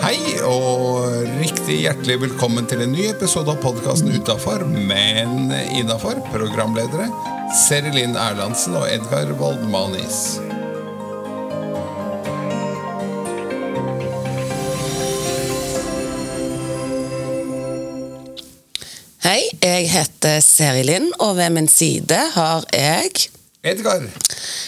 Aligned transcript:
Hei 0.00 0.38
og 0.48 1.26
riktig 1.36 1.82
hjertelig 1.82 2.14
velkommen 2.22 2.64
til 2.70 2.80
en 2.86 2.94
ny 2.96 3.10
episode 3.10 3.52
av 3.52 3.58
podkasten 3.60 4.14
Utafor, 4.16 4.64
men 4.64 5.52
innafor. 5.76 6.16
Programledere 6.32 7.10
Serilin 7.66 8.16
Erlandsen 8.16 8.78
og 8.80 8.88
Edgar 8.88 9.28
Waldmanis. 9.36 10.40
Hei, 19.26 19.42
jeg 19.60 19.92
heter 19.92 20.40
Seri 20.40 20.88
Linn, 20.88 21.12
og 21.20 21.36
ved 21.36 21.52
min 21.60 21.68
side 21.68 22.24
har 22.38 22.64
jeg 22.72 23.28
Edgar, 23.66 24.04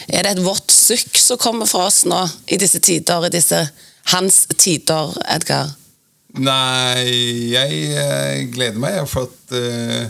Er 0.09 0.25
det 0.27 0.31
et 0.35 0.41
vått 0.43 0.68
sukk 0.89 1.19
som 1.21 1.41
kommer 1.41 1.69
fra 1.69 1.87
oss 1.89 2.05
nå, 2.09 2.23
i 2.49 2.59
disse 2.61 2.81
tider, 2.85 3.27
i 3.27 3.33
disse 3.35 3.61
hans 4.15 4.47
tider, 4.57 5.13
Edgar? 5.29 5.75
Nei, 6.39 7.05
jeg 7.55 7.79
eh, 7.97 8.47
gleder 8.53 8.81
meg, 8.81 9.01
for 9.09 9.29
at 9.29 9.55
uh, 9.57 10.09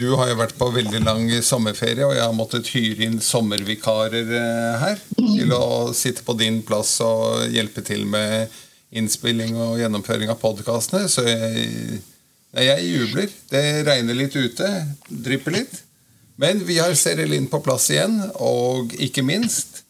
du 0.00 0.06
har 0.16 0.30
jo 0.30 0.38
vært 0.38 0.56
på 0.58 0.70
veldig 0.72 1.02
lang 1.04 1.26
sommerferie, 1.44 2.06
og 2.06 2.14
jeg 2.16 2.24
har 2.24 2.36
måttet 2.36 2.70
hyre 2.72 3.06
inn 3.06 3.18
sommervikarer 3.24 4.32
uh, 4.32 4.80
her 4.80 5.02
til 5.18 5.52
å 5.56 5.90
sitte 5.96 6.24
på 6.26 6.36
din 6.40 6.62
plass 6.66 6.96
og 7.04 7.44
hjelpe 7.52 7.84
til 7.86 8.06
med 8.08 8.48
innspilling 8.90 9.54
og 9.60 9.76
gjennomføring 9.82 10.32
av 10.32 10.40
podkastene. 10.40 11.06
Så 11.12 11.26
jeg, 11.28 12.00
jeg 12.56 12.88
jubler. 12.88 13.36
Det 13.52 13.64
regner 13.86 14.18
litt 14.18 14.34
ute, 14.34 14.72
drypper 15.08 15.60
litt. 15.60 15.84
Men 16.40 16.64
vi 16.64 16.80
har 16.80 16.96
Serilin 16.96 17.46
på 17.52 17.60
plass 17.62 17.90
igjen, 17.92 18.16
og 18.40 18.96
ikke 18.96 19.22
minst 19.26 19.84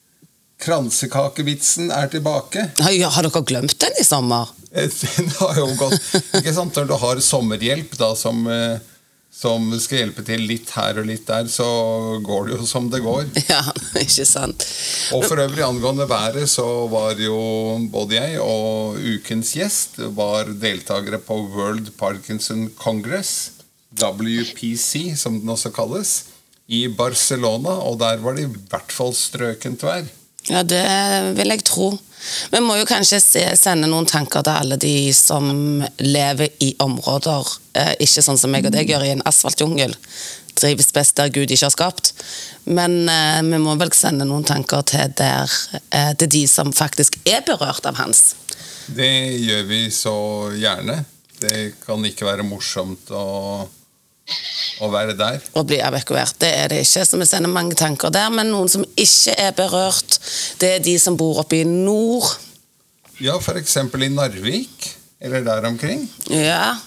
Kransekakevitsen 0.60 1.90
er 1.94 2.10
tilbake. 2.12 2.68
Har, 2.80 2.96
har 3.16 3.26
dere 3.26 3.44
glemt 3.48 3.76
den 3.80 4.00
i 4.00 4.04
sommer? 4.06 4.50
Den 4.70 5.26
har 5.34 5.56
jo 5.58 5.64
gått 5.74 6.12
Ikke 6.38 6.52
sant, 6.54 6.76
Når 6.76 6.84
du 6.86 6.92
har 7.02 7.20
sommerhjelp 7.26 7.96
da 7.98 8.12
som, 8.14 8.44
eh, 8.46 8.78
som 9.34 9.64
skal 9.82 10.04
hjelpe 10.04 10.22
til 10.22 10.44
litt 10.46 10.70
her 10.76 11.00
og 11.00 11.08
litt 11.08 11.24
der, 11.26 11.48
så 11.50 11.66
går 12.22 12.46
det 12.46 12.58
jo 12.60 12.68
som 12.70 12.86
det 12.92 13.00
går. 13.02 13.24
Ja, 13.50 13.64
ikke 13.98 14.26
sant? 14.28 14.62
Og 15.16 15.26
for 15.26 15.42
øvrig 15.42 15.64
angående 15.66 16.06
været, 16.10 16.46
så 16.50 16.66
var 16.92 17.18
jo 17.18 17.40
både 17.90 18.20
jeg 18.20 18.38
og 18.44 19.00
ukens 19.00 19.56
gjest 19.58 19.98
var 20.14 20.52
deltakere 20.62 21.18
på 21.18 21.40
World 21.56 21.90
Parkinson 21.98 22.68
Congress, 22.78 23.56
WPC 23.98 25.16
som 25.18 25.40
den 25.40 25.50
også 25.50 25.74
kalles, 25.74 26.14
i 26.70 26.84
Barcelona, 26.94 27.74
og 27.82 27.98
der 27.98 28.22
var 28.22 28.38
det 28.38 28.46
i 28.46 28.54
hvert 28.70 28.94
fall 28.94 29.10
strøkent 29.18 29.82
vær. 29.82 30.06
Ja, 30.48 30.62
det 30.62 30.86
vil 31.36 31.52
jeg 31.52 31.66
tro. 31.68 31.92
Vi 32.50 32.60
må 32.60 32.76
jo 32.76 32.88
kanskje 32.88 33.20
se, 33.22 33.42
sende 33.56 33.88
noen 33.88 34.08
tanker 34.08 34.44
til 34.44 34.52
alle 34.52 34.76
de 34.80 35.12
som 35.16 35.80
lever 36.00 36.52
i 36.64 36.74
områder 36.84 37.48
eh, 37.80 37.94
ikke 38.04 38.24
sånn 38.24 38.40
som 38.40 38.52
meg 38.52 38.68
og 38.68 38.74
deg 38.74 38.92
gjør, 38.92 39.06
i 39.06 39.14
en 39.14 39.24
asfaltjungel. 39.28 39.94
Trives 40.60 40.90
best 40.92 41.16
der 41.16 41.32
Gud 41.32 41.48
ikke 41.48 41.68
har 41.68 41.74
skapt. 41.74 42.12
Men 42.68 43.08
eh, 43.08 43.40
vi 43.46 43.60
må 43.62 43.76
vel 43.80 43.92
sende 43.96 44.28
noen 44.28 44.44
tanker 44.48 44.84
til, 44.90 45.14
der, 45.16 45.56
eh, 45.88 46.12
til 46.20 46.32
de 46.36 46.44
som 46.50 46.74
faktisk 46.76 47.20
er 47.24 47.44
berørt 47.46 47.88
av 47.88 48.00
hans. 48.00 48.34
Det 48.90 49.12
gjør 49.40 49.66
vi 49.70 49.82
så 49.94 50.16
gjerne. 50.58 51.02
Det 51.40 51.80
kan 51.80 52.04
ikke 52.04 52.28
være 52.28 52.44
morsomt 52.44 53.12
å, 53.16 53.64
å 54.80 54.90
være 54.92 55.16
der. 55.18 55.40
Å 55.56 55.64
bli 55.66 55.80
evakuert. 55.82 56.36
Det 56.40 56.50
er 56.56 56.70
det 56.72 56.82
ikke. 56.84 57.04
Så 57.06 57.18
vi 57.20 57.26
sender 57.28 57.52
mange 57.52 57.76
tanker 57.78 58.12
der. 58.14 58.30
Men 58.34 58.52
noen 58.52 58.70
som 58.72 58.84
ikke 58.96 59.34
er 59.38 59.52
berørt, 59.56 60.18
det 60.62 60.76
er 60.76 60.84
de 60.84 60.96
som 61.02 61.18
bor 61.20 61.42
oppe 61.42 61.60
i 61.60 61.64
nord. 61.68 62.28
Ja, 63.20 63.36
f.eks. 63.36 63.76
i 63.76 64.08
Narvik, 64.14 64.88
eller 65.20 65.44
der 65.44 65.66
omkring. 65.68 66.06
Ja. 66.32 66.78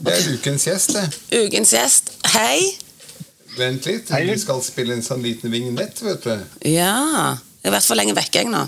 Det 0.00 0.14
er 0.14 0.30
ukens 0.32 0.64
gjest, 0.68 0.94
det. 0.96 1.08
Ukens 1.42 1.74
gjest, 1.74 2.14
hei. 2.36 2.70
Vent 3.58 3.84
litt, 3.88 4.08
Hei. 4.14 4.22
vi 4.30 4.38
skal 4.38 4.62
spille 4.62 4.94
en 4.94 5.02
sånn 5.04 5.24
liten 5.26 5.50
vignett, 5.52 5.98
vet 6.06 6.22
du. 6.22 6.36
Ja. 6.70 6.94
Jeg 7.60 7.68
har 7.68 7.76
vært 7.76 7.90
for 7.90 7.98
lenge 7.98 8.14
vekke, 8.16 8.44
jeg 8.44 8.52
nå. 8.54 8.64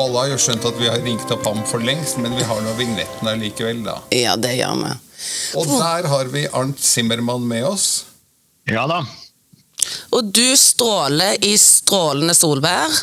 Og 0.00 0.06
alle 0.06 0.20
har 0.22 0.30
jo 0.32 0.36
skjønt 0.40 0.64
at 0.64 0.76
vi 0.80 0.88
har 0.88 1.02
ringt 1.04 1.32
opp 1.34 1.44
ham 1.44 1.58
for 1.68 1.84
lengst, 1.84 2.16
men 2.24 2.32
vi 2.32 2.44
har 2.48 2.60
nå 2.64 2.72
vignetten 2.78 3.28
her 3.28 3.36
likevel, 3.36 3.82
da. 3.84 3.98
Ja, 4.16 4.32
det 4.40 4.54
gjør 4.56 4.78
vi. 4.80 4.92
Og 5.60 5.72
der 5.74 6.08
har 6.08 6.30
vi 6.32 6.46
Arnt 6.56 6.80
Zimmermann 6.80 7.44
med 7.44 7.66
oss. 7.68 7.88
Ja 8.70 8.86
da. 8.88 9.02
Og 10.16 10.30
du 10.32 10.46
stråler 10.56 11.36
i 11.44 11.52
strålende 11.60 12.32
solvær. 12.36 12.96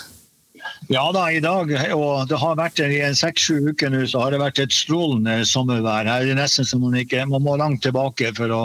Ja 0.89 1.03
da, 1.13 1.27
i 1.29 1.41
dag, 1.43 1.69
og 1.93 2.31
det 2.31 2.39
har 2.41 2.57
vært 2.57 2.81
i 2.81 3.01
en 3.03 3.15
seks-sju 3.17 3.73
uker 3.73 3.91
nå, 3.93 4.01
så 4.09 4.23
har 4.23 4.33
det 4.33 4.41
vært 4.41 4.63
et 4.63 4.73
strålende 4.73 5.37
sommervær. 5.45 6.09
Her 6.09 6.25
er 6.25 6.31
det 6.31 6.39
nesten 6.39 6.65
som 6.65 6.81
man 6.81 6.97
ikke 6.97 7.27
Man 7.29 7.45
må 7.45 7.57
langt 7.61 7.83
tilbake 7.85 8.31
for 8.39 8.53
å, 8.55 8.63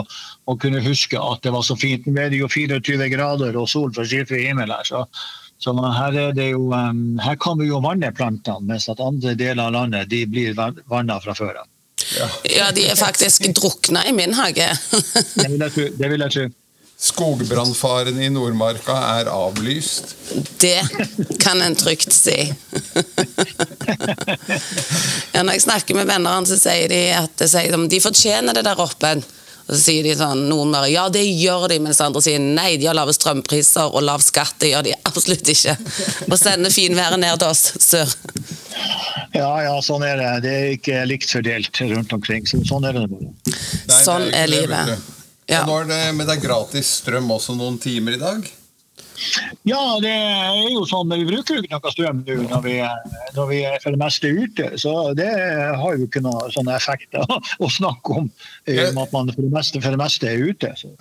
å 0.49 0.57
kunne 0.57 0.81
huske 0.81 1.21
at 1.21 1.45
det 1.45 1.53
var 1.53 1.67
så 1.67 1.77
fint. 1.77 2.09
Nå 2.09 2.17
er 2.17 2.33
det 2.33 2.41
jo 2.41 2.49
24 2.49 3.11
grader 3.13 3.61
og 3.61 3.69
sol 3.69 3.93
for 3.93 4.09
skyfri 4.09 4.47
himmel 4.47 4.73
her, 4.73 4.89
så, 4.89 5.05
så 5.63 5.73
her, 5.79 6.17
er 6.29 6.33
det 6.35 6.49
jo, 6.51 6.65
um, 6.75 7.19
her 7.23 7.37
kan 7.39 7.59
vi 7.59 7.69
jo 7.69 7.79
vanne 7.83 8.11
plantene, 8.15 8.67
mens 8.67 8.89
at 8.91 9.01
andre 9.03 9.35
deler 9.39 9.63
av 9.67 9.77
landet 9.77 10.09
de 10.11 10.25
blir 10.27 10.57
vanna 10.57 11.19
fra 11.23 11.35
før 11.37 11.61
av. 11.63 11.69
Ja. 12.17 12.27
Ja, 12.43 12.65
de 12.75 12.89
er 12.91 12.99
faktisk 12.99 13.47
drukna 13.55 14.03
i 14.09 14.11
min 14.15 14.33
hage. 14.35 14.67
Det 15.39 15.47
vil 15.47 15.63
jeg 15.63 15.75
tro. 15.77 15.87
Det 15.97 16.11
vil 16.11 16.25
jeg 16.25 16.35
tro. 16.35 16.49
Skogbrannfaren 17.03 18.19
i 18.23 18.29
Nordmarka 18.31 18.95
er 19.17 19.27
avlyst. 19.31 20.13
Det 20.61 20.79
kan 21.43 21.61
en 21.61 21.75
trygt 21.75 22.13
si. 22.15 22.37
Ja, 25.33 25.41
når 25.41 25.57
jeg 25.57 25.63
snakker 25.63 25.97
med 25.97 26.07
venner 26.07 26.45
så 26.45 26.55
sier 26.61 26.91
de 26.91 26.99
at 27.17 27.89
de 27.89 27.99
fortjener 28.03 28.55
det 28.55 28.63
der 28.67 28.79
oppe. 28.79 29.15
Og 29.63 29.71
så 29.75 29.79
sier 29.79 30.03
de 30.03 30.13
sånn, 30.19 30.41
noen 30.49 30.73
bare 30.75 30.89
ja, 30.91 31.05
det 31.13 31.21
gjør 31.23 31.69
de, 31.71 31.77
mens 31.85 32.01
andre 32.03 32.21
sier 32.25 32.41
nei, 32.43 32.73
de 32.81 32.89
har 32.89 32.97
lave 32.97 33.13
strømpriser 33.15 33.93
og 33.95 34.03
lav 34.03 34.19
skatt. 34.25 34.57
Det 34.59 34.73
gjør 34.73 34.83
de 34.89 34.95
absolutt 35.07 35.47
ikke. 35.53 35.75
Og 36.27 36.35
sender 36.39 36.73
finværet 36.73 37.21
ned 37.23 37.39
til 37.39 37.47
oss 37.53 37.63
sør. 37.83 38.11
Ja, 39.33 39.49
ja, 39.65 39.73
sånn 39.81 40.03
er 40.05 40.19
det. 40.19 40.31
Det 40.45 40.53
er 40.53 40.67
ikke 40.75 41.03
likt 41.09 41.31
fordelt 41.31 41.79
rundt 41.89 42.11
omkring. 42.13 42.45
Så 42.49 42.59
sånn 42.67 42.85
er 42.89 42.97
det 42.99 43.05
bare. 43.09 43.31
Nei, 43.53 44.01
Sånn 44.03 44.27
det 44.27 44.35
er 44.43 44.51
ikke 44.51 44.55
livet. 44.57 44.91
vet. 44.93 45.09
Ja. 45.51 45.61
Og 45.63 45.71
nå 45.71 45.77
er 45.83 45.87
det, 45.89 46.01
men 46.15 46.27
det 46.27 46.35
er 46.37 46.43
gratis 46.43 46.91
strøm 47.01 47.31
også 47.35 47.55
noen 47.57 47.79
timer 47.83 48.15
i 48.15 48.21
dag. 48.21 48.45
Ja, 49.67 49.81
det 50.03 50.11
er 50.11 50.69
jo 50.73 50.83
sånn, 50.89 51.11
vi 51.13 51.25
bruker 51.27 51.57
jo 51.57 51.63
ikke 51.63 51.79
noe 51.79 51.93
strøm 51.93 52.21
nå 52.25 52.37
når 52.49 52.63
vi, 52.65 52.75
når 53.37 53.49
vi 53.49 53.59
er 53.69 53.79
for 53.83 53.95
det 53.95 54.01
meste 54.01 54.31
ute. 54.33 54.69
Så 54.81 54.93
det 55.17 55.29
har 55.29 55.97
jo 55.97 56.07
ikke 56.07 56.23
noen 56.25 56.53
sånne 56.53 56.75
effekter 56.77 57.25
å 57.29 57.71
snakke 57.71 58.19
om, 58.23 58.29
i 58.67 58.79
og 58.83 58.95
med 58.95 59.03
at 59.05 59.15
man 59.15 59.33
for 59.33 59.45
det 59.45 59.53
meste, 59.53 59.81
for 59.83 59.95
det 59.95 60.01
meste 60.01 60.29
er 60.29 60.45
ute. 60.49 60.73
Så. 60.79 60.93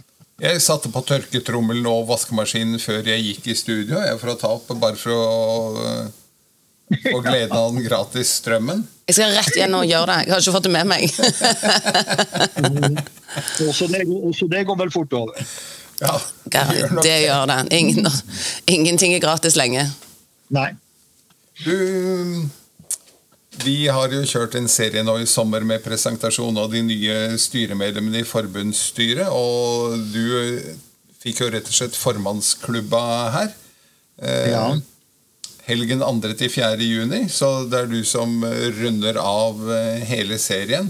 Jeg 0.43 0.65
satte 0.65 0.91
på 0.93 1.05
tørketrommelen 1.07 1.87
og 1.87 2.09
vaskemaskinen 2.09 2.81
før 2.83 3.07
jeg 3.07 3.27
gikk 3.29 3.47
i 3.53 3.59
studio, 3.59 4.01
jeg, 4.03 4.19
for 4.19 4.33
å 4.33 4.41
ta 4.41 4.49
opp, 4.57 4.69
bare 4.83 4.99
for 4.99 5.13
å 5.15 5.19
få 7.03 7.19
gleden 7.27 7.57
av 7.57 7.73
den 7.73 7.83
gratis 7.87 8.29
strømmen. 8.41 8.81
Jeg 9.09 9.15
skal 9.19 9.31
rett 9.37 9.57
igjen 9.57 9.75
og 9.77 9.85
gjøre 9.87 10.13
det. 10.13 10.21
Jeg 10.27 10.33
har 10.33 10.41
ikke 10.43 10.57
fått 10.57 10.67
det 10.67 10.75
med 10.75 10.87
meg. 10.91 11.03
Også, 13.65 13.85
det, 13.89 14.05
også 14.05 14.45
det 14.53 14.61
går 14.69 14.77
vel 14.77 14.91
fort 14.93 15.09
over. 15.17 15.33
Ja, 16.01 16.17
det 16.45 16.63
gjør 16.79 17.03
Det 17.03 17.17
gjør 17.27 17.47
det. 17.51 17.59
Ingen, 17.79 18.09
ingenting 18.67 19.15
er 19.15 19.23
gratis 19.23 19.57
lenge. 19.59 19.85
Nei. 20.53 20.71
Du, 21.63 22.49
vi 23.65 23.77
har 23.93 24.13
jo 24.15 24.23
kjørt 24.27 24.57
en 24.59 24.69
serie 24.73 25.03
nå 25.05 25.19
i 25.23 25.27
sommer 25.29 25.65
med 25.69 25.83
presentasjon 25.85 26.57
av 26.59 26.71
de 26.73 26.81
nye 26.87 27.19
styremedlemmene 27.39 28.23
i 28.23 28.27
forbundsstyret, 28.29 29.29
og 29.29 29.99
du 30.13 30.73
fikk 31.23 31.45
jo 31.45 31.51
rett 31.55 31.69
og 31.71 31.77
slett 31.77 31.99
formannsklubba 31.99 33.03
her. 33.37 33.53
Eh, 34.23 34.49
Ja. 34.55 34.65
Helgen 35.63 36.01
2. 36.03 36.33
til 36.35 36.51
4. 36.51 36.75
juni, 36.83 37.29
så 37.31 37.63
det 37.71 37.85
er 37.85 37.87
du 37.87 38.01
som 38.05 38.41
runder 38.81 39.15
av 39.23 39.61
eh, 39.71 40.01
hele 40.11 40.35
serien. 40.43 40.89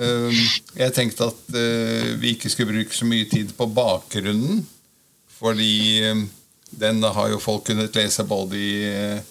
Eh, 0.00 0.40
Jeg 0.80 0.94
tenkte 0.96 1.26
at 1.28 1.56
eh, 1.60 2.14
vi 2.20 2.34
ikke 2.34 2.50
skulle 2.52 2.72
bruke 2.72 2.96
så 2.96 3.04
mye 3.08 3.26
tid 3.28 3.52
på 3.58 3.66
bakgrunnen, 3.76 4.62
fordi 5.40 5.72
eh, 6.08 6.22
den 6.80 7.02
har 7.02 7.28
jo 7.32 7.40
folk 7.42 7.66
kunnet 7.68 7.96
lese 7.98 8.24
både 8.28 8.56
i 8.56 8.72
eh, 8.88 9.22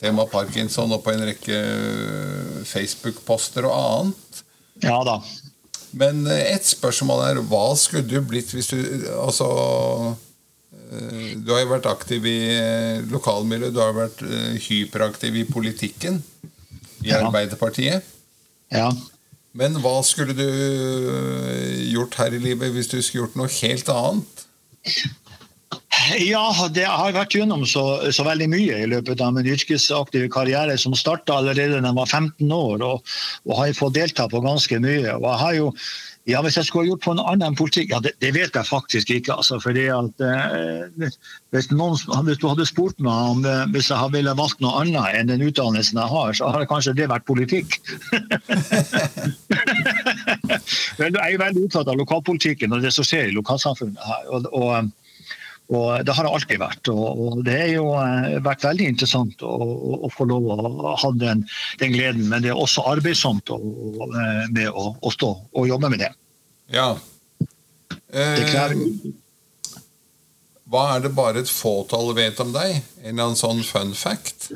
tema 0.00 0.26
Parkinson 0.30 0.92
og 0.94 1.00
på 1.06 1.14
en 1.14 1.24
rekke 1.30 1.58
eh, 1.58 2.62
Facebook-poster 2.68 3.66
og 3.68 3.76
annet. 3.78 4.42
Ja 4.84 5.00
da. 5.06 5.18
Men 5.98 6.26
ett 6.28 6.66
spørsmål 6.68 7.22
er 7.30 7.38
hva 7.48 7.64
skulle 7.80 8.04
du 8.06 8.18
blitt 8.28 8.50
hvis 8.52 8.68
du 8.68 8.76
Altså 9.16 9.46
Du 11.40 11.48
har 11.54 11.62
jo 11.62 11.70
vært 11.72 11.88
aktiv 11.88 12.26
i 12.28 12.34
lokalmiljøet, 13.10 13.72
du 13.74 13.80
har 13.80 13.96
vært 13.96 14.20
hyperaktiv 14.68 15.34
i 15.40 15.46
politikken 15.48 16.20
i 17.02 17.08
Ja. 17.08 17.22
Arbeiderpartiet. 17.24 18.04
Ja. 18.74 18.90
Men 19.58 19.78
hva 19.82 19.96
skulle 20.06 20.36
du 20.38 20.46
eh, 20.46 21.88
gjort 21.90 22.18
her 22.20 22.34
i 22.36 22.42
livet 22.42 22.74
hvis 22.74 22.90
du 22.92 23.00
skulle 23.00 23.26
gjort 23.26 23.38
noe 23.40 23.50
helt 23.60 23.90
annet? 23.90 24.44
Ja, 26.16 26.44
det 26.72 26.86
har 26.88 27.12
vært 27.12 27.34
gjennom 27.36 27.64
så, 27.68 27.82
så, 28.14 28.24
veldig 28.24 28.46
mye 28.52 28.76
i 28.84 28.88
løpet 28.88 29.20
av 29.24 29.34
min 29.36 29.48
yrkesaktive 29.50 30.30
karriere, 30.32 30.78
som 30.80 30.94
starta 30.96 31.40
allerede 31.40 31.80
da 31.82 31.90
jeg 31.90 31.98
var 31.98 32.08
15 32.08 32.54
år, 32.54 32.84
og, 32.86 33.16
og 33.48 33.58
har 33.58 33.74
fått 33.76 33.98
delta 33.98 34.28
på 34.30 34.40
ganske 34.44 34.78
mye. 34.84 35.16
Og 35.18 35.26
jeg 35.26 35.40
har 35.42 35.58
jo 35.58 35.72
ja, 36.28 36.42
Hvis 36.44 36.56
jeg 36.58 36.68
skulle 36.68 36.90
gjort 36.90 37.04
på 37.04 37.12
en 37.14 37.22
annen 37.22 37.54
politikk, 37.56 37.90
ja, 37.94 37.98
det, 38.04 38.12
det 38.20 38.34
vet 38.36 38.54
jeg 38.54 38.66
faktisk 38.68 39.10
ikke. 39.10 39.32
altså, 39.34 39.60
fordi 39.60 39.86
at 39.92 40.24
eh, 40.24 41.08
hvis, 41.54 41.70
noen, 41.72 41.96
hvis, 42.26 42.40
du 42.42 42.48
hadde 42.50 42.66
spurt 42.68 43.00
meg 43.00 43.32
om 43.32 43.46
eh, 43.48 43.64
hvis 43.72 43.88
jeg 43.90 44.12
ville 44.12 44.34
valgt 44.36 44.60
noe 44.60 44.82
annet 44.82 45.16
enn 45.16 45.32
den 45.32 45.46
utdannelsen 45.48 46.00
jeg 46.00 46.12
har, 46.12 46.32
så 46.36 46.50
hadde 46.52 46.68
kanskje 46.68 46.96
det 46.98 47.08
vært 47.08 47.24
politikk. 47.28 47.78
Men 50.98 51.16
jeg 51.16 51.32
er 51.32 51.40
veldig 51.40 51.64
opptatt 51.64 51.88
av 51.88 51.96
lokalpolitikken 52.00 52.76
og 52.76 52.84
det 52.84 52.92
som 52.92 53.04
skjer 53.08 53.30
i 53.30 53.36
lokalsamfunnet 53.38 54.02
her. 54.04 54.28
og, 54.28 54.52
og 54.52 54.92
og 55.68 56.04
Det 56.04 56.14
har 56.16 56.24
det 56.24 56.32
alltid 56.32 56.60
vært. 56.62 56.88
og 56.88 57.42
Det 57.44 57.56
har 57.60 57.70
jo 57.74 57.90
eh, 58.00 58.38
vært 58.44 58.64
veldig 58.64 58.86
interessant 58.88 59.42
å, 59.44 59.52
å 60.06 60.08
få 60.12 60.24
lov 60.30 60.48
å 60.48 60.94
ha 60.96 61.10
den, 61.20 61.44
den, 61.80 61.92
gleden. 61.92 62.24
Men 62.30 62.44
det 62.44 62.54
er 62.54 62.60
også 62.60 62.86
arbeidsomt 62.88 63.52
å, 63.52 63.58
eh, 64.08 64.44
med 64.54 64.70
å, 64.72 64.94
å, 64.96 65.12
stå 65.12 65.28
og 65.52 65.68
jobbe 65.68 65.92
med 65.92 66.06
det. 66.06 66.12
Ja. 66.72 66.94
Eh, 68.08 68.34
det 68.38 68.48
krever 68.48 68.80
hva 70.68 70.84
er 70.94 71.04
det 71.06 71.14
bare 71.16 71.40
et 71.40 71.48
fåtall 71.48 72.12
vet 72.16 72.40
om 72.44 72.52
deg? 72.52 72.82
En 73.00 73.14
eller 73.14 73.30
annen 73.30 73.40
sånn 73.40 73.64
fun 73.64 73.94
fact? 73.96 74.50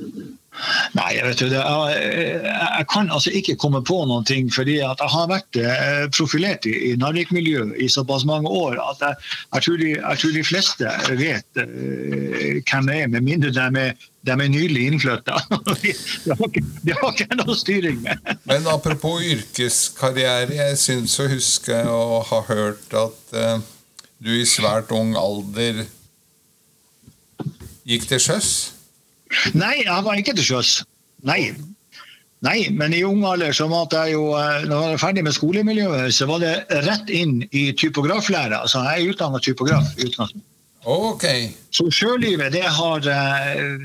Nei, 0.93 1.07
jeg, 1.17 1.25
vet 1.25 1.41
du, 1.41 1.55
jeg, 1.55 2.33
jeg, 2.45 2.85
kan 2.93 3.09
altså 3.09 3.31
ikke 3.33 3.55
komme 3.57 3.81
på 3.89 3.97
noen 4.05 4.27
ting, 4.29 4.51
fordi 4.53 4.75
jeg 4.83 5.07
har 5.15 5.31
vært 5.31 5.57
eh, 5.57 6.03
profilert 6.13 6.69
i, 6.69 6.75
i 6.91 6.99
Narvik-miljøet 7.01 7.79
i 7.81 7.89
såpass 7.89 8.27
mange 8.29 8.53
år 8.53 8.77
at 8.83 9.01
jeg, 9.01 9.31
jeg, 9.55 9.65
tror, 9.65 9.79
de, 9.81 9.89
jeg 9.95 10.21
tror, 10.21 10.35
de, 10.37 10.43
fleste 10.45 10.93
vet 11.23 11.63
uh, 11.63 12.61
hvem 12.69 12.93
jeg 12.93 13.07
er, 13.07 13.09
med 13.15 13.27
mindre 13.31 13.55
de 13.57 13.65
er, 13.87 14.05
de 14.29 14.37
er 14.37 14.53
nylig 14.53 14.85
innflytta. 14.91 15.41
de, 15.81 15.97
de, 16.27 16.37
har 16.37 16.53
de 16.61 16.99
har 17.01 17.17
ikke 17.17 17.41
noe 17.41 17.57
styring 17.57 18.05
med. 18.05 18.37
Men 18.53 18.69
apropos 18.69 19.25
yrkeskarriere, 19.25 20.61
jeg 20.61 20.77
syns 20.85 21.17
å 21.17 21.31
huske 21.33 21.81
å 21.89 22.21
ha 22.29 22.45
hørt 22.53 23.01
at 23.01 23.37
uh, 23.41 23.57
du 24.21 24.35
i 24.37 24.45
svært 24.47 24.93
ung 24.93 25.17
alder 25.17 25.87
gikk 27.89 28.09
til 28.11 28.23
sjøs. 28.23 28.49
Nei, 29.57 29.83
jeg 29.85 30.05
var 30.07 30.19
ikke 30.21 30.35
til 30.39 30.49
sjøs. 30.53 30.83
Nei. 31.27 31.53
Nei, 32.43 32.67
men 32.75 32.95
i 32.97 33.05
ung 33.07 33.23
alder 33.29 33.55
så 33.55 33.69
måtte 33.71 34.01
jeg 34.03 34.17
jo, 34.17 34.33
eh, 34.35 34.65
når 34.67 34.73
jeg 34.73 34.95
var 34.95 35.03
ferdig 35.05 35.23
med 35.29 35.37
skolemiljøet, 35.37 36.15
så 36.15 36.27
var 36.27 36.43
det 36.43 36.55
rett 36.89 37.13
inn 37.15 37.37
i 37.55 37.69
typograflæra. 37.79 38.65
Altså, 38.65 38.83
jeg 38.89 39.05
er 39.05 39.13
utdannet 39.13 39.47
typograf. 39.47 39.93
Ok. 40.83 41.25
Så 41.71 41.87
sjølivet, 41.95 42.51
det 42.57 42.65
har, 42.67 43.07
eh, 43.07 43.79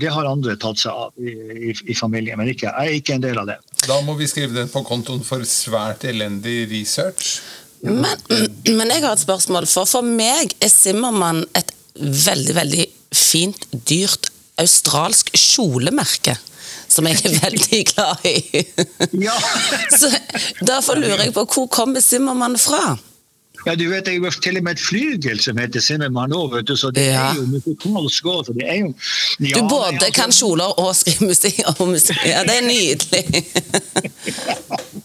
det 0.00 0.08
har 0.08 0.24
andre 0.24 0.56
tatt 0.56 0.80
seg 0.80 0.96
av 0.96 1.12
i, 1.20 1.36
i, 1.68 1.74
i, 1.84 1.94
familien, 1.94 2.40
men 2.40 2.48
ikke, 2.48 2.70
jeg 2.72 2.94
er 2.94 2.96
ikke 3.02 3.18
en 3.18 3.26
del 3.26 3.42
av 3.42 3.50
det. 3.52 3.58
Da 3.84 4.00
må 4.06 4.16
vi 4.16 4.30
skrive 4.30 4.56
det 4.56 4.70
på 4.72 4.80
kontoen 4.88 5.20
for 5.26 5.44
svært 5.44 6.08
elendig 6.08 6.62
research. 6.72 7.42
Men, 7.84 8.08
men 8.78 8.88
jeg 8.88 9.04
har 9.04 9.12
et 9.12 9.26
spørsmål, 9.26 9.68
for 9.68 9.84
for 9.84 10.06
meg 10.06 10.56
er 10.64 10.72
Simmermann 10.72 11.44
et 11.52 11.76
veldig, 12.00 12.56
veldig 12.56 12.88
fint, 13.14 13.66
dyrt 13.88 14.30
australsk 14.58 15.30
kjolemerke. 15.36 16.36
Som 16.88 17.06
jeg 17.06 17.20
er 17.28 17.34
veldig 17.42 17.80
glad 17.90 18.24
i. 18.28 18.62
Ja. 19.20 19.34
Så 20.00 20.08
Derfor 20.64 20.96
lurer 20.96 21.26
jeg 21.26 21.34
på 21.36 21.44
hvor 21.44 21.68
kommer 21.72 22.00
Simmermann 22.00 22.56
fra? 22.60 22.96
Ja, 23.66 23.74
du 23.74 23.88
vet, 23.90 24.08
er 24.08 24.12
jo 24.16 24.30
til 24.30 24.56
og 24.60 24.64
med 24.64 24.78
et 24.78 24.82
flygel 24.82 25.40
som 25.42 25.58
heter 25.58 25.82
Simmermann 25.82 26.32
òg, 26.36 26.60
så 26.78 26.90
det 26.94 27.08
ja. 27.10 27.30
er 27.30 27.40
jo 27.40 27.46
musikalsk 27.52 28.30
òg. 28.30 28.52
Ja, 28.58 28.82
du 29.58 29.68
både 29.68 29.92
altså, 29.94 30.12
kan 30.14 30.34
kjoler 30.34 30.78
og 30.80 30.94
skrive 30.96 31.30
musikk. 31.30 31.60
Ja, 32.26 32.44
det 32.46 32.58
er 32.60 32.66
nydelig. 32.66 33.24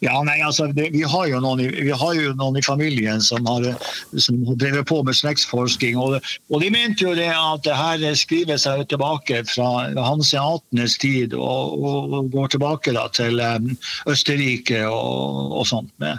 Ja, 0.00 0.20
nei, 0.24 0.36
altså, 0.44 0.66
det, 0.72 0.90
vi, 0.94 1.02
har 1.08 1.32
noen, 1.42 1.62
vi 1.72 1.92
har 1.92 2.14
jo 2.16 2.32
noen 2.36 2.58
i 2.60 2.64
familien 2.64 3.22
som 3.24 3.46
har, 3.48 3.66
som 4.20 4.38
har 4.48 4.58
drevet 4.60 4.88
på 4.88 5.00
med 5.06 5.16
slektsforsking. 5.16 5.98
Og, 6.00 6.18
og, 6.50 6.56
de 6.62 6.70
mente 6.72 7.06
jo 7.06 7.14
det 7.16 7.28
at 7.32 7.64
det 7.66 7.76
her 7.76 8.04
skriver 8.18 8.60
seg 8.60 8.84
tilbake 8.90 9.42
fra 9.48 9.68
hanseatenes 9.96 10.96
tid 11.02 11.36
og, 11.36 11.76
og, 11.76 12.30
går 12.32 12.52
tilbake 12.56 12.94
da, 12.96 13.06
til 13.16 13.40
um, 13.40 13.72
Østerrike 14.10 14.84
og, 14.88 15.56
og 15.60 15.66
sånt. 15.68 15.92
Med, 16.02 16.18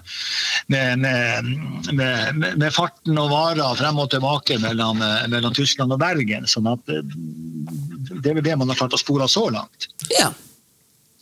med, 0.71 1.03
med, 1.05 1.76
med, 1.93 2.67
farten 2.75 3.17
og 3.21 3.31
varer 3.31 3.77
frem 3.79 4.01
og 4.01 4.09
tilbake 4.13 4.59
mellom, 4.63 5.03
mellom 5.31 5.55
Tyskland 5.55 5.95
og 5.95 6.01
Bergen. 6.01 6.47
sånn 6.49 6.69
at 6.71 6.83
det 6.87 8.31
er 8.31 8.37
vel 8.37 8.45
det 8.45 8.57
man 8.59 8.71
har 8.71 8.79
klart 8.79 8.95
å 8.95 9.01
spore 9.01 9.27
så 9.31 9.47
langt. 9.53 9.89
Ja. 10.13 10.31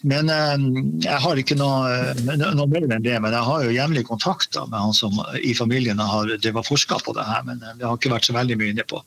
Men 0.05 0.29
eh, 0.29 0.55
jeg 1.05 1.21
har 1.23 1.39
ikke 1.41 1.57
noe, 1.57 1.89
eh, 1.89 2.33
noe, 2.37 2.67
mer 2.69 2.85
enn 2.85 3.05
det. 3.05 3.15
Men 3.21 3.33
jeg 3.33 3.47
har 3.49 3.63
jo 3.65 3.75
jevnlig 3.75 4.05
kontakt 4.07 4.57
med 4.69 4.77
han 4.77 4.93
som 4.93 5.17
i 5.41 5.55
familien 5.57 6.01
har 6.01 6.35
drevet 6.35 6.67
forska 6.67 7.01
på 7.05 7.15
det 7.17 7.25
her. 7.25 7.45
Men 7.47 7.61
det 7.63 7.71
eh, 7.79 7.87
har 7.87 7.97
ikke 7.97 8.13
vært 8.13 8.29
så 8.29 8.35
veldig 8.37 8.59
mye 8.61 8.75
inne 8.75 8.85
på, 8.87 9.01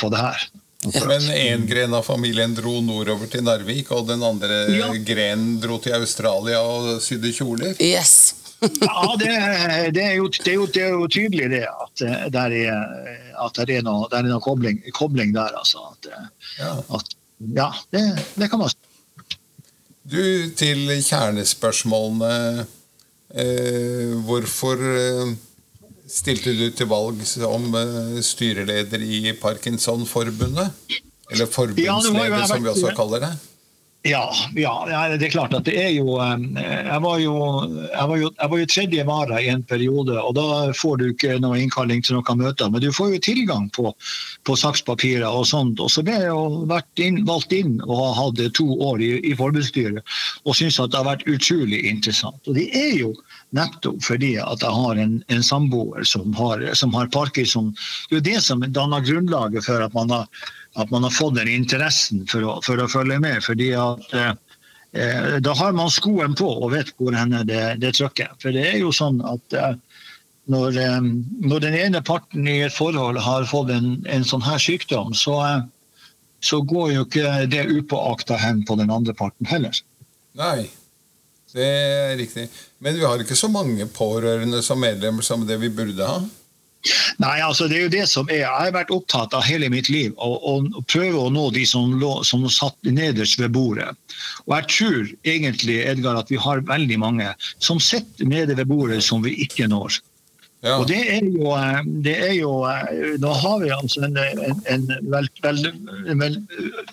på 0.00 0.12
det 0.12 0.20
her. 0.20 0.50
Men 0.80 1.26
én 1.36 1.64
gren 1.68 1.92
av 1.92 2.06
familien 2.08 2.54
dro 2.56 2.78
nordover 2.80 3.28
til 3.28 3.44
Narvik, 3.44 3.90
og 3.92 4.06
den 4.08 4.22
andre 4.24 4.62
ja. 4.72 4.86
grenen 5.04 5.58
dro 5.60 5.76
til 5.84 5.92
Australia 5.98 6.62
og 6.64 7.02
sydde 7.04 7.34
kjoler? 7.36 7.74
Yes. 7.84 8.39
Ja, 8.60 9.16
det, 9.20 9.30
det, 9.96 10.02
er 10.04 10.16
jo, 10.18 10.26
det, 10.28 10.48
er 10.48 10.58
jo, 10.58 10.66
det, 10.66 10.82
er 10.82 10.92
jo, 10.92 11.06
tydelig 11.08 11.50
det 11.54 11.62
at, 11.68 12.04
der 12.32 12.56
er, 12.60 12.82
at 13.40 13.60
det 13.68 13.78
er 13.80 13.86
noe, 13.86 14.08
der 14.12 14.24
er 14.24 14.28
noe 14.28 14.42
kobling, 14.44 14.82
kobling, 14.96 15.32
der. 15.36 15.56
Altså. 15.56 15.84
At, 15.92 16.10
ja. 16.58 16.74
At, 16.98 17.14
ja 17.56 17.70
det, 17.94 18.04
det 18.36 18.50
kan 18.52 18.60
man 18.60 18.72
si. 18.72 18.78
Du, 20.10 20.20
til 20.58 20.88
kjernespørsmålene. 21.06 22.66
Eh, 23.30 24.16
hvorfor 24.26 24.80
eh, 24.82 25.28
stilte 26.10 26.50
du 26.58 26.64
til 26.74 26.88
valg 26.90 27.20
som 27.28 27.68
eh, 27.78 28.16
styreleder 28.26 29.04
i 29.06 29.30
Parkinsonforbundet? 29.38 30.72
Eller 31.30 31.46
forbundsleder, 31.46 32.46
som 32.50 32.64
vi 32.64 32.72
også 32.72 32.90
kaller 32.98 33.22
det? 33.28 33.30
Ja, 34.02 34.32
ja, 34.56 35.08
det 35.12 35.26
er 35.26 35.32
klart 35.34 35.52
at 35.52 35.66
det 35.68 35.74
er 35.76 35.90
jo 35.92 36.14
Jeg 36.16 37.00
var 37.04 37.18
jo, 37.20 37.34
jeg 37.84 38.08
var 38.08 38.16
jo, 38.16 38.30
jeg 38.32 38.50
var 38.52 38.60
jo 38.60 38.68
tredje 38.72 39.02
vara 39.04 39.40
i 39.42 39.50
en 39.52 39.62
periode, 39.62 40.14
og 40.16 40.32
da 40.38 40.70
får 40.72 40.94
du 40.96 41.04
ikke 41.10 41.36
noe 41.44 41.58
innkalling 41.60 42.00
til 42.00 42.16
noen 42.16 42.40
møter. 42.40 42.70
Men 42.72 42.80
du 42.80 42.88
får 42.96 43.10
jo 43.12 43.18
tilgang 43.26 43.66
på, 43.76 43.92
på 44.48 44.56
sakspapirer 44.56 45.28
og 45.28 45.44
sånt. 45.50 45.82
Og 45.84 45.92
så 45.92 46.04
ble 46.06 46.16
jeg 46.16 46.30
jo 46.30 46.64
inn, 47.04 47.18
valgt 47.28 47.52
inn 47.52 47.76
og 47.84 48.00
har 48.00 48.16
hatt 48.22 48.40
to 48.56 48.70
år 48.88 49.04
i, 49.04 49.10
i 49.20 49.34
forbundsstyret 49.36 50.00
og 50.46 50.56
syns 50.56 50.80
at 50.80 50.94
det 50.94 51.02
har 51.02 51.10
vært 51.10 51.26
utrolig 51.28 51.82
interessant. 51.90 52.40
Og 52.48 52.56
det 52.56 52.70
er 52.72 52.96
jo 53.02 53.12
nettopp 53.56 54.00
fordi 54.06 54.32
at 54.40 54.64
jeg 54.64 54.80
har 54.80 55.02
en, 55.04 55.18
en 55.28 55.44
samboer 55.44 56.08
som 56.08 56.32
har, 56.40 56.64
som 56.72 56.96
har 56.96 57.12
parkinson. 57.12 57.74
Det 58.08 58.16
er 58.16 58.22
jo 58.22 58.28
det 58.30 58.40
som 58.48 58.64
danner 58.64 59.04
grunnlaget 59.04 59.68
for 59.68 59.84
at 59.84 59.92
man 59.98 60.16
har 60.16 60.48
at 60.78 60.90
man 60.90 61.02
har 61.02 61.10
fått 61.10 61.34
den 61.34 61.50
interessen 61.50 62.26
for 62.30 62.46
å, 62.46 62.54
for 62.64 62.80
å 62.80 62.88
følge 62.90 63.18
med. 63.22 63.42
fordi 63.42 63.72
at 63.74 64.14
eh, 64.14 64.32
eh, 64.92 65.36
Da 65.42 65.54
har 65.58 65.72
man 65.74 65.90
skoen 65.90 66.36
på 66.38 66.46
og 66.50 66.72
vet 66.74 66.92
hvor 66.98 67.16
henne 67.16 67.42
det, 67.44 67.80
det 67.82 67.96
trykker. 67.98 68.36
For 68.42 68.54
det 68.54 68.66
er 68.68 68.78
jo 68.82 68.92
sånn 68.94 69.18
at 69.26 69.56
eh, 69.58 69.74
når, 70.50 70.78
eh, 70.78 71.00
når, 71.46 71.60
den 71.66 71.78
ene 71.78 72.02
parten 72.06 72.48
i 72.48 72.60
et 72.64 72.74
forhold 72.74 73.18
har 73.22 73.48
fått 73.50 73.72
en, 73.74 73.92
en 74.06 74.26
sånn 74.26 74.46
her 74.46 74.62
sykdom, 74.62 75.14
så, 75.14 75.36
eh, 75.46 75.62
så, 76.40 76.62
går 76.62 76.92
jo 76.94 77.06
ikke 77.06 77.46
det 77.50 77.66
upåakta 77.70 78.38
hen 78.40 78.64
på 78.66 78.78
den 78.80 78.92
andre 78.94 79.14
parten 79.16 79.50
heller. 79.50 79.74
Nei, 80.38 80.70
det 81.54 81.66
er 81.66 82.18
riktig. 82.20 82.46
Men 82.78 82.96
vi 82.98 83.06
har 83.06 83.22
ikke 83.22 83.38
så 83.38 83.50
mange 83.52 83.86
pårørende 83.90 84.62
som 84.62 84.80
medlemmer 84.80 85.26
som 85.26 85.42
det 85.46 85.58
vi 85.60 85.72
burde 85.74 86.06
ha? 86.06 86.20
Nei, 87.20 87.36
altså 87.44 87.66
det 87.68 87.76
er 87.76 87.82
jo 87.84 87.92
det 87.92 88.04
som 88.08 88.30
er. 88.30 88.42
Jeg 88.42 88.48
har 88.48 88.72
vært 88.72 88.92
opptatt 88.94 89.34
av 89.36 89.44
hele 89.44 89.68
mitt 89.72 89.90
liv 89.92 90.14
å, 90.16 90.54
prøve 90.88 91.26
å 91.26 91.32
nå 91.32 91.50
de 91.52 91.66
som, 91.68 91.92
lå, 92.00 92.20
som 92.24 92.46
satt 92.48 92.76
nederst 92.88 93.40
ved 93.40 93.52
bordet. 93.56 93.90
Og 94.46 94.54
jeg 94.56 94.70
tror 94.74 95.10
egentlig 95.28 95.80
Edgar, 95.84 96.22
at 96.22 96.32
vi 96.32 96.40
har 96.40 96.64
veldig 96.68 97.00
mange 97.02 97.34
som 97.58 97.82
sitter 97.82 98.28
nede 98.28 98.56
ved 98.56 98.70
bordet 98.70 99.02
som 99.04 99.24
vi 99.26 99.36
ikke 99.44 99.68
når. 99.70 100.00
Ja. 100.60 100.74
Og 100.76 100.90
det 100.90 100.98
er, 101.08 101.24
jo, 101.24 101.54
det 102.04 102.12
er 102.20 102.34
jo 102.36 102.50
Da 103.22 103.30
har 103.32 103.62
vi 103.62 103.70
altså 103.72 104.02
en, 104.04 104.18
en, 104.20 104.58
en 104.68 104.82
vel, 105.08 105.28
vel, 105.40 105.62
vel, 106.20 106.36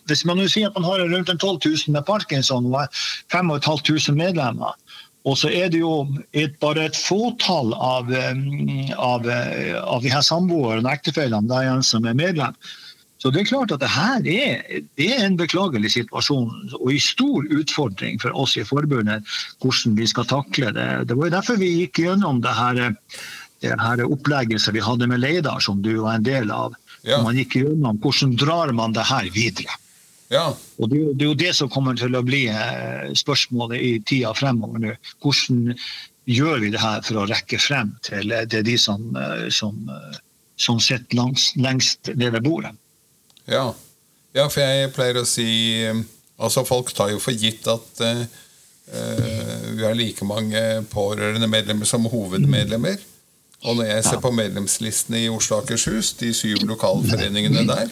Hvis 0.07 0.23
man 0.23 0.39
sier 0.47 0.69
at 0.69 0.77
man 0.77 0.87
har 0.87 1.03
rundt 1.03 1.27
12 1.27 1.59
000 1.65 1.91
med 1.97 2.05
parkinson 2.07 2.69
og 2.71 2.87
5500 3.33 4.15
medlemmer, 4.15 4.71
og 5.27 5.35
så 5.35 5.51
er 5.51 5.71
det 5.73 5.81
jo 5.81 6.07
et, 6.31 6.55
bare 6.61 6.87
et 6.87 6.97
fåtall 6.97 7.73
av, 7.75 8.11
av, 8.95 9.25
av 9.27 10.03
de 10.03 10.11
her 10.13 10.23
samboerne 10.23 10.85
og 10.85 10.93
ektefellene 10.93 11.81
som 11.83 12.07
er 12.07 12.15
medlem. 12.17 12.55
Så 13.17 13.31
det 13.33 13.41
er 13.41 13.49
klart 13.49 13.73
at 13.73 13.81
det 13.81 13.89
her 13.89 14.27
er, 14.29 14.61
det 14.95 15.07
er 15.09 15.25
en 15.25 15.39
beklagelig 15.39 15.95
situasjon 15.95 16.75
og 16.77 16.91
en 16.93 17.01
stor 17.01 17.47
utfordring 17.59 18.21
for 18.21 18.35
oss 18.37 18.53
i 18.61 18.65
forbundet 18.67 19.25
hvordan 19.63 19.97
vi 19.97 20.07
skal 20.07 20.29
takle 20.29 20.71
det. 20.75 20.87
Det 21.09 21.17
var 21.17 21.27
jo 21.27 21.35
derfor 21.35 21.59
vi 21.59 21.73
gikk 21.81 22.03
gjennom 22.05 22.43
det 22.45 22.53
her 22.55 22.83
det 23.65 23.73
her 23.81 24.03
opplegget 24.05 24.61
som 24.61 24.75
vi 24.77 24.83
hadde 24.85 25.07
med 25.09 25.23
Leidar, 25.23 25.57
som 25.65 25.81
du 25.81 25.95
var 25.97 26.19
en 26.19 26.27
del 26.27 26.51
av. 26.53 26.75
Ja. 27.01 27.23
Man 27.25 27.39
gikk 27.39 27.57
gjennom 27.57 27.97
hvordan 28.03 28.35
drar 28.37 28.71
man 28.77 28.93
det 28.93 29.07
her 29.09 29.25
videre. 29.33 29.73
Ja. 30.33 30.49
Og 30.81 30.91
det, 30.91 31.01
det 31.15 31.25
er 31.25 31.31
jo 31.31 31.39
det 31.39 31.53
som 31.55 31.71
kommer 31.71 31.95
til 31.97 32.15
å 32.17 32.23
bli 32.25 32.45
eh, 32.51 33.07
spørsmålet 33.15 33.79
i 33.79 33.91
tida 34.07 34.33
fremover 34.35 34.83
nå. 34.83 34.95
Hvordan 35.23 35.77
gjør 36.27 36.63
vi 36.65 36.71
det 36.73 36.81
her 36.83 37.03
for 37.07 37.21
å 37.21 37.27
rekke 37.29 37.59
frem 37.61 37.93
til, 38.05 38.33
det 38.51 38.65
de 38.67 38.75
som, 38.81 39.07
eh, 39.15 39.47
som, 39.53 39.79
eh, 39.93 40.19
som 40.59 40.81
sitter 40.83 41.19
langs, 41.19 41.53
lengst 41.55 42.11
nede 42.13 42.35
ved 42.35 42.47
bordet? 42.49 42.75
Ja. 43.47 43.71
ja, 44.35 44.49
for 44.49 44.59
jeg 44.59 44.91
pleier 44.95 45.21
å 45.21 45.27
si 45.27 45.47
eh, 45.87 46.05
Altså, 46.37 46.61
folk 46.69 46.91
tar 46.93 47.09
jo 47.09 47.17
for 47.17 47.33
gitt 47.33 47.65
at 47.65 48.01
eh, 48.05 48.19
eh, 48.93 49.63
vi 49.73 49.81
har 49.81 49.95
like 49.97 50.21
mange 50.21 50.59
pårørende 50.91 51.47
medlemmer 51.49 51.89
som 51.89 52.05
hovedmedlemmer. 52.05 52.99
Og 53.65 53.79
når 53.79 53.87
jeg 53.89 54.03
ser 54.05 54.19
på 54.21 54.29
medlemslistene 54.37 55.23
i 55.23 55.31
Oslo 55.33 55.57
og 55.57 55.65
Akershus, 55.65 56.11
de 56.19 56.29
syv 56.37 56.61
lokalforeningene 56.69 57.63
der, 57.65 57.89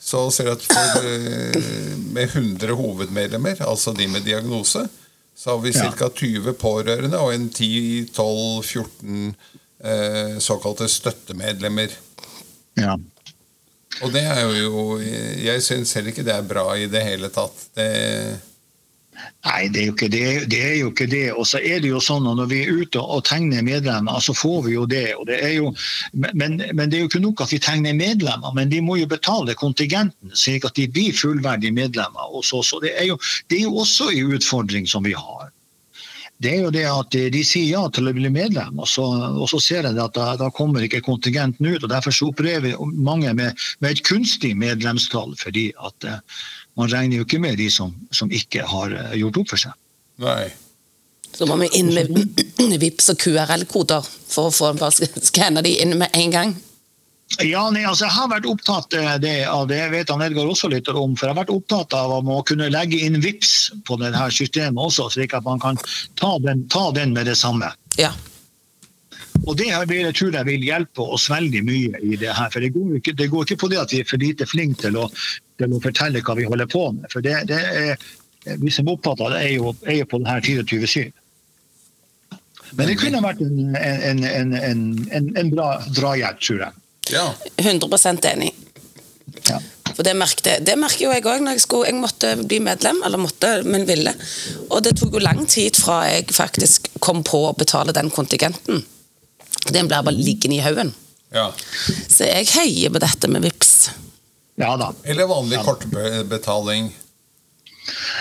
så 0.00 0.24
ser 0.32 0.48
du 0.48 0.52
at 0.54 0.64
for, 0.64 1.04
eh, 1.04 1.96
med 2.12 2.30
100 2.32 2.74
hovedmedlemmer, 2.76 3.60
altså 3.66 3.92
de 3.92 4.08
med 4.08 4.24
diagnose, 4.24 4.86
så 5.36 5.50
har 5.50 5.60
vi 5.62 5.72
ca. 5.72 6.08
20 6.08 6.52
pårørende 6.60 7.18
og 7.20 7.34
en 7.34 7.48
10-12-14 7.50 9.34
eh, 9.84 10.38
såkalte 10.38 10.88
støttemedlemmer. 10.88 11.92
Ja. 12.80 12.96
Og 14.00 14.12
det 14.14 14.22
er 14.22 14.40
jo 14.62 14.98
Jeg 15.00 15.62
syns 15.62 15.92
heller 15.96 16.12
ikke 16.12 16.24
det 16.24 16.32
er 16.32 16.46
bra 16.46 16.64
i 16.78 16.86
det 16.88 17.02
hele 17.04 17.28
tatt. 17.32 17.56
Det, 17.76 17.88
Nei, 19.46 19.68
det 19.72 19.80
er 19.80 19.86
jo 19.86 19.94
ikke 19.94 20.08
det. 20.12 20.24
det, 20.52 20.60
er 20.60 20.74
jo 20.76 20.90
ikke 20.92 21.06
det. 21.08 21.22
Og 21.32 21.46
så 21.48 21.60
er 21.64 21.80
det 21.80 21.88
jo 21.88 22.00
sånn 22.04 22.26
at 22.28 22.36
når 22.36 22.50
vi 22.50 22.58
er 22.64 22.82
ute 22.82 23.00
og 23.00 23.24
tegner 23.28 23.64
medlemmer, 23.64 24.20
så 24.20 24.34
får 24.36 24.58
vi 24.66 24.74
jo 24.74 24.84
det. 24.88 25.06
Det 25.28 25.38
jo, 25.54 25.70
men, 26.12 26.60
men 26.74 26.90
det 26.90 26.98
er 26.98 27.04
jo 27.06 27.10
ikke 27.10 27.22
nok 27.24 27.44
at 27.46 27.54
vi 27.54 27.60
tegner 27.62 27.96
medlemmer, 27.96 28.52
men 28.56 28.72
de 28.72 28.82
må 28.84 28.98
jo 29.00 29.08
betale 29.10 29.56
kontingenten, 29.56 30.34
slik 30.36 30.68
at 30.68 30.76
de 30.76 30.88
blir 30.92 31.16
fullverdige 31.16 31.72
medlemmer 31.72 32.28
så 32.44 32.60
Og 32.60 32.82
det 32.84 32.92
er 32.96 33.08
jo, 33.08 33.16
det 33.48 33.58
er 33.58 33.64
jo 33.64 33.80
også 33.82 34.10
en 34.12 34.36
utfordring 34.36 34.86
som 34.88 35.04
vi 35.04 35.16
har. 35.16 35.50
Det 36.40 36.54
er 36.54 36.62
jo 36.64 36.70
det 36.72 36.86
at 36.88 37.16
de 37.34 37.42
sier 37.44 37.74
ja 37.74 37.82
til 37.92 38.08
å 38.08 38.14
bli 38.16 38.30
medlem, 38.32 38.78
og 38.80 38.88
så, 38.88 39.04
og 39.28 39.44
så 39.52 39.60
ser 39.60 39.84
jeg 39.84 39.98
at 40.00 40.14
da, 40.16 40.30
da 40.40 40.48
kommer 40.56 40.86
ikke 40.86 41.02
kontingenten 41.04 41.68
ut. 41.68 41.82
og 41.84 41.90
Derfor 41.92 42.16
så 42.16 42.30
opererer 42.30 42.80
mange 42.96 43.34
med, 43.36 43.60
med 43.84 43.92
et 43.92 44.00
kunstig 44.08 44.54
medlemstall, 44.56 45.34
fordi 45.36 45.68
at 45.76 46.08
uh, 46.08 46.16
man 46.80 46.88
regner 46.88 47.20
jo 47.20 47.28
ikke 47.28 47.42
med 47.44 47.60
de 47.60 47.68
som, 47.72 47.92
som 48.14 48.32
ikke 48.32 48.64
har 48.64 48.94
eh, 48.96 49.18
gjort 49.20 49.42
opp 49.42 49.52
for 49.52 49.66
seg. 49.66 49.76
nei. 50.24 50.48
Så 51.30 51.46
må 51.46 51.54
vi 51.60 51.68
inn 51.78 51.92
med 51.94 52.08
VIPs 52.82 53.12
og 53.12 53.20
QRL-koder 53.22 54.06
for 54.32 54.48
å 54.48 54.72
få 54.72 54.90
skanna 55.22 55.62
de 55.62 55.76
inn 55.84 55.94
med 56.00 56.16
en 56.16 56.34
gang. 56.34 56.56
Ja, 57.38 57.62
nei, 57.70 57.84
altså 57.86 58.08
Jeg 58.08 58.14
har 58.16 58.30
vært 58.32 58.46
opptatt 58.50 58.94
av 58.98 59.20
det, 59.22 59.36
av 59.46 59.68
det, 59.70 59.78
jeg 59.78 59.92
vet 59.92 60.10
han 60.10 60.24
Edgar 60.24 60.50
også 60.50 60.68
litt 60.72 60.88
om. 60.90 61.14
for 61.16 61.28
Jeg 61.28 61.34
har 61.34 61.38
vært 61.44 61.52
opptatt 61.54 61.94
av 61.94 62.16
å 62.18 62.40
kunne 62.46 62.70
legge 62.72 62.98
inn 63.06 63.20
VIPs 63.22 63.52
på 63.86 64.00
dette 64.00 64.24
systemet 64.34 64.82
også, 64.82 65.06
slik 65.14 65.36
at 65.38 65.46
man 65.46 65.62
kan 65.62 65.78
ta 66.18 66.34
den, 66.42 66.66
ta 66.68 66.90
den 66.96 67.14
med 67.14 67.30
det 67.30 67.38
samme. 67.38 67.70
Ja. 68.00 68.10
Og 69.46 69.56
Det 69.56 69.70
her 69.70 69.86
vil 69.88 70.02
jeg 70.04 70.16
tror 70.18 70.34
jeg 70.36 70.48
vil 70.48 70.66
hjelpe 70.66 71.06
oss 71.14 71.28
veldig 71.30 71.62
mye 71.64 72.02
i 72.02 72.18
det 72.18 72.34
her. 72.34 72.50
for 72.50 72.60
Det 72.60 72.72
går 72.74 72.98
ikke, 72.98 73.14
det 73.16 73.30
går 73.30 73.46
ikke 73.46 73.60
på 73.62 73.70
det 73.72 73.80
at 73.80 73.94
vi 73.94 74.02
er 74.02 74.10
for 74.10 74.20
lite 74.20 74.46
flinke 74.46 74.82
til 74.82 74.98
å, 74.98 75.06
til 75.56 75.72
å 75.72 75.80
fortelle 75.80 76.24
hva 76.26 76.36
vi 76.36 76.48
holder 76.50 76.66
på 76.66 76.90
med. 76.98 77.06
for 77.12 77.24
det, 77.24 77.46
det 77.48 77.62
er, 77.62 78.10
Vi 78.58 78.70
som 78.74 78.88
er 78.88 78.98
opptatt 78.98 79.20
av 79.20 79.32
det, 79.32 79.40
er 79.46 79.54
jo, 79.54 79.74
er 79.86 80.02
jo 80.02 80.10
på 80.10 80.18
denne 80.18 80.40
24-7. 80.40 81.12
Men 82.76 82.86
det 82.86 82.98
kunne 83.00 83.22
vært 83.22 83.40
en, 83.42 83.74
en, 83.76 84.22
en, 84.24 84.54
en, 84.54 84.84
en, 85.10 85.32
en 85.36 85.50
bra 85.50 85.72
drahjelp, 85.88 86.38
tror 86.40 86.64
jeg. 86.66 86.79
Ja. 87.12 87.26
100 87.56 88.32
enig. 88.32 88.54
Ja. 89.48 89.58
For 89.94 90.06
det 90.06 90.14
merket, 90.16 90.62
det 90.64 90.76
merker 90.78 91.04
jo 91.06 91.12
jeg 91.12 91.26
òg 91.26 91.42
når 91.44 91.58
jeg, 91.58 91.64
skulle, 91.64 91.90
jeg 91.90 91.98
måtte 92.00 92.30
bli 92.40 92.60
medlem, 92.62 93.02
eller 93.06 93.20
måtte, 93.20 93.50
men 93.66 93.86
ville. 93.88 94.12
Og 94.70 94.82
det 94.86 94.94
tok 95.00 95.16
jo 95.18 95.22
lang 95.22 95.42
tid 95.50 95.76
fra 95.76 96.04
jeg 96.08 96.30
faktisk 96.34 96.88
kom 97.02 97.24
på 97.26 97.42
å 97.48 97.56
betale 97.58 97.92
den 97.96 98.10
kontingenten. 98.14 98.84
Den 99.68 99.90
blir 99.90 100.06
bare 100.06 100.16
liggende 100.16 100.56
i 100.56 100.64
haugen. 100.64 100.94
ja. 101.34 101.50
Så 102.08 102.24
jeg 102.26 102.48
heier 102.54 102.94
på 102.94 103.02
dette 103.02 103.28
med 103.28 103.44
VIPS. 103.44 103.90
ja 104.60 104.76
da. 104.80 104.92
Eller 105.04 105.28
vanlig 105.30 105.60
kortbetaling. 105.66 106.90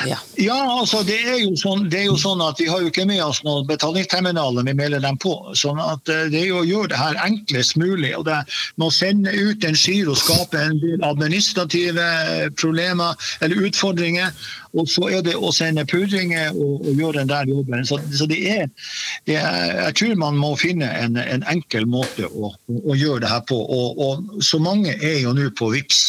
Ja. 0.07 0.17
Ja, 0.39 0.57
altså 0.79 1.01
det 1.03 1.17
er, 1.27 1.41
sånn, 1.59 1.87
det 1.91 2.03
er 2.03 2.05
jo 2.07 2.15
sånn 2.19 2.41
at 2.43 2.59
Vi 2.61 2.69
har 2.69 2.81
jo 2.83 2.91
ikke 2.91 3.05
med 3.09 3.19
oss 3.23 3.41
noen 3.43 3.65
betalingsterminaler 3.67 4.63
vi 4.67 4.75
melder 4.77 5.03
dem 5.03 5.17
på. 5.19 5.33
sånn 5.57 5.79
at 5.83 6.09
eh, 6.11 6.27
Det 6.31 6.43
er 6.43 6.47
jo 6.47 6.61
å 6.61 6.67
gjøre 6.67 6.91
det 6.93 6.99
her 7.01 7.19
enklest 7.25 7.75
mulig. 7.79 8.13
og 8.17 8.25
det 8.29 8.37
Med 8.77 8.87
å 8.87 8.93
sende 8.95 9.33
ut 9.35 9.65
en 9.67 9.75
giro 9.75 10.15
skape 10.15 10.61
en 10.61 10.79
del 10.79 11.03
administrative 11.03 12.07
problemer 12.59 13.29
eller 13.41 13.67
utfordringer. 13.67 14.31
Og 14.77 14.87
så 14.89 15.09
er 15.09 15.25
det 15.25 15.35
å 15.35 15.51
sende 15.55 15.85
purringer 15.89 16.53
og, 16.53 16.85
og 16.85 16.93
gjøre 16.93 17.19
den 17.21 17.33
der 17.33 17.49
jobben. 17.49 17.85
Så, 17.89 17.99
så 18.13 18.29
det, 18.29 18.39
er, 18.47 18.69
det 19.27 19.39
er 19.41 19.83
Jeg 19.89 19.97
tror 19.99 20.23
man 20.23 20.39
må 20.39 20.53
finne 20.59 20.87
en, 21.01 21.17
en 21.19 21.45
enkel 21.49 21.89
måte 21.89 22.29
å, 22.29 22.53
å, 22.53 22.79
å 22.79 22.97
gjøre 22.97 23.25
det 23.25 23.33
her 23.33 23.45
på. 23.49 23.59
Og, 23.59 23.99
og 23.99 24.43
så 24.45 24.61
mange 24.61 24.95
er 24.95 25.21
jo 25.23 25.35
nå 25.35 25.49
på 25.57 25.73
VIPS. 25.73 26.03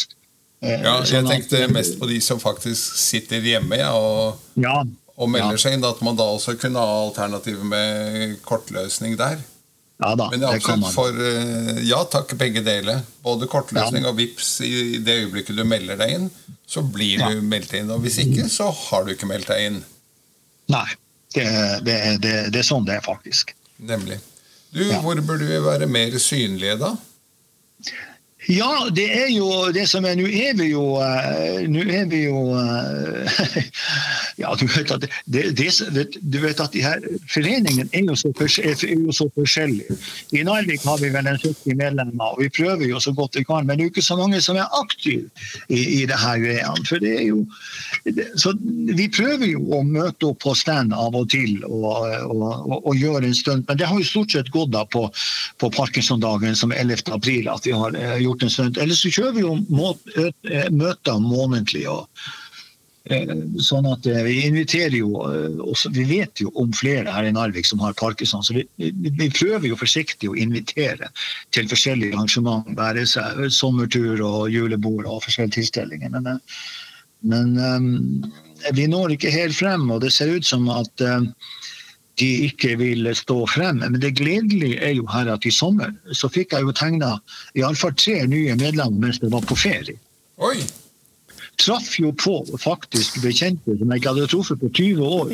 Eh, 0.61 0.81
Ja, 0.83 0.97
jeg 1.01 1.07
sånn 1.25 1.29
tenkte 1.29 1.67
mest 1.73 1.95
på 1.99 2.07
de 2.09 2.19
som 2.21 2.39
faktisk 2.41 2.97
sitter 3.01 3.41
hjemme 3.41 3.79
ja, 3.79 3.91
og, 3.97 4.37
Ja, 4.61 4.83
og 5.17 5.29
melder 5.29 5.55
Ja. 5.57 5.61
seg 5.63 5.73
inn. 5.77 5.85
At 5.85 6.01
man 6.05 6.15
da 6.19 6.23
også 6.23 6.53
kunne 6.59 6.77
ha 6.79 6.99
alternativet 7.07 7.65
med 7.65 8.37
kortløsning 8.45 9.17
der. 9.17 9.39
ja 10.01 10.15
da, 10.15 10.29
Men 10.29 10.39
det 10.41 10.51
det 10.53 10.63
kan 10.63 10.79
man. 10.79 10.91
for 10.93 11.09
eh, 11.09 11.81
ja 11.85 12.03
takk, 12.05 12.35
begge 12.37 12.63
deler. 12.65 13.01
Både 13.23 13.47
kortløsning 13.47 14.05
og 14.05 14.15
VIPS 14.17 14.61
i 14.61 14.97
det 14.97 15.17
øyeblikket 15.25 15.55
du 15.57 15.63
melder 15.63 15.97
deg 15.97 16.09
inn, 16.15 16.29
så 16.67 16.81
blir 16.81 17.17
du 17.29 17.41
meldt 17.41 17.73
inn. 17.73 17.89
Og 17.91 18.01
hvis 18.01 18.17
ikke, 18.21 18.47
så 18.49 18.71
har 18.71 19.03
du 19.05 19.11
ikke 19.13 19.27
meldt 19.29 19.47
deg 19.47 19.65
inn. 19.67 19.83
Nei, 20.69 20.87
det, 21.35 21.45
det, 21.85 21.95
det, 22.21 22.59
er 22.59 22.63
sånn 22.63 22.85
det 22.85 22.95
er 22.97 23.01
faktisk. 23.05 23.53
Nemlig. 23.77 24.19
Du, 24.73 24.85
hvor 25.03 25.19
burde 25.21 25.45
vi 25.49 25.57
være 25.59 25.85
mer 25.87 26.17
synlige, 26.17 26.77
da? 26.79 26.95
Ja, 28.49 28.87
det 28.89 29.05
er 29.13 29.27
jo 29.29 29.69
det 29.69 29.83
som 29.89 30.05
er 30.09 30.15
Nå 30.17 30.25
er 30.25 30.55
vi 30.57 30.71
jo 30.71 30.95
eh, 30.97 31.61
Nå 31.69 31.83
er 31.85 32.07
vi 32.09 32.23
jo 32.23 32.39
eh, 32.57 33.59
Ja, 34.41 34.55
du 34.57 34.65
vet 34.65 34.89
at, 34.95 35.05
det, 35.29 35.43
det, 35.59 36.05
du 36.17 36.39
vet 36.41 36.61
at 36.63 36.73
de 36.73 36.81
her 36.81 37.03
foreningene 37.29 37.85
er 37.93 38.07
jo 38.07 38.15
så, 38.17 38.31
forskjellige. 39.35 39.97
I 40.33 40.41
Narvik 40.47 40.81
har 40.87 40.97
vi 40.97 41.11
vel 41.13 41.27
en 41.29 41.37
70 41.37 41.75
medlemmer, 41.77 42.31
og 42.33 42.41
vi 42.41 42.47
prøver 42.49 42.87
jo 42.89 42.99
så 43.03 43.13
godt 43.13 43.37
vi 43.37 43.43
kan. 43.45 43.67
Men 43.67 43.77
det 43.77 43.83
er 43.83 43.89
jo 43.89 43.93
ikke 43.93 44.05
så 44.07 44.17
mange 44.17 44.39
som 44.41 44.57
er 44.57 44.71
aktive 44.79 45.27
i, 45.67 46.01
i 46.01 46.07
det 46.09 46.17
her 46.17 46.41
greiene. 46.41 46.87
For 46.87 47.03
det 47.03 47.11
er 47.19 47.27
jo 47.27 47.43
Så 48.39 48.55
vi 48.97 49.05
prøver 49.13 49.45
jo 49.51 49.61
å 49.77 49.83
møte 49.85 50.31
opp 50.31 50.41
på 50.47 50.55
stand 50.57 50.95
av 50.95 51.15
og 51.19 51.29
til 51.35 51.61
og, 51.67 51.85
og, 51.85 52.41
og, 52.41 52.75
og 52.79 52.97
gjøre 52.97 53.27
en 53.27 53.37
stund. 53.37 53.67
Men 53.67 53.77
det 53.77 53.91
har 53.91 53.99
jo 53.99 54.07
stort 54.07 54.33
sett 54.33 54.49
gått 54.55 54.73
da 54.73 54.87
på, 54.89 55.05
på 55.61 55.71
Parkinson-dagen 55.75 56.57
som 56.57 56.73
er 56.73 56.81
11. 56.87 57.13
april 57.13 57.51
at 57.51 57.67
vi 57.67 57.75
har 57.77 57.99
eh, 57.99 58.17
gjort 58.31 58.45
en 58.45 58.53
stund. 58.53 58.79
Eller 58.81 58.97
så 58.97 59.11
kjører 59.13 59.35
vi 59.37 59.43
jo 59.45 59.57
møter 60.75 61.19
månedlig. 61.23 61.85
og 61.91 62.07
eh, 63.11 63.33
Sånn 63.63 63.87
at 63.89 64.07
eh, 64.09 64.21
Vi 64.27 64.37
inviterer 64.47 64.97
jo 64.97 65.23
eh, 65.27 65.61
også, 65.65 65.93
Vi 65.95 66.07
vet 66.09 66.43
jo 66.43 66.51
om 66.59 66.73
flere 66.73 67.11
her 67.11 67.29
i 67.29 67.33
Narvik 67.35 67.69
som 67.69 67.81
har 67.83 67.97
parkinson, 67.99 68.43
så 68.43 68.57
vi, 68.57 68.65
vi 68.77 69.31
prøver 69.33 69.69
jo 69.71 69.79
forsiktig 69.79 70.31
å 70.31 70.37
invitere 70.39 71.11
til 71.55 71.69
forskjellige 71.71 72.15
arrangement. 72.15 72.69
Være 72.77 73.07
seg 73.09 73.47
sommertur 73.53 74.23
og 74.25 74.47
julebord 74.53 75.05
og 75.07 75.23
forskjellige 75.25 75.59
tilstelninger. 75.59 76.15
Men, 76.17 76.39
men 77.21 77.57
um, 77.59 78.31
vi 78.75 78.87
når 78.89 79.15
ikke 79.15 79.33
helt 79.33 79.57
frem, 79.57 79.89
og 79.91 80.01
det 80.03 80.11
ser 80.13 80.35
ut 80.35 80.45
som 80.45 80.67
at 80.73 81.01
eh, 81.01 81.23
de 82.19 82.29
ikke 82.47 82.75
vil 82.81 83.07
stå 83.15 83.45
frem. 83.49 83.81
Men 83.85 84.01
det 84.01 84.15
gledelige 84.19 84.81
er 84.83 84.95
jo 84.97 85.07
her 85.11 85.31
at 85.31 85.45
i 85.47 85.53
sommer 85.53 85.93
så 86.17 86.29
fikk 86.31 86.55
jeg 86.57 86.67
jo 86.67 86.75
tegna 86.75 87.15
iallfall 87.57 87.95
tre 87.95 88.19
nye 88.27 88.55
medlemmer 88.59 89.07
mens 89.07 89.21
jeg 89.21 89.31
var 89.31 89.45
på 89.47 89.57
ferie 89.57 89.97
Oi! 90.41 90.57
traff 91.61 91.99
jo 91.99 92.11
på 92.17 92.39
faktisk 92.61 93.21
bekjente 93.23 93.75
som 93.77 93.91
jeg 93.91 94.01
ikke 94.01 94.13
hadde 94.13 94.29
truffet 94.31 94.61
på 94.61 94.69
20 94.79 95.01
år. 95.05 95.33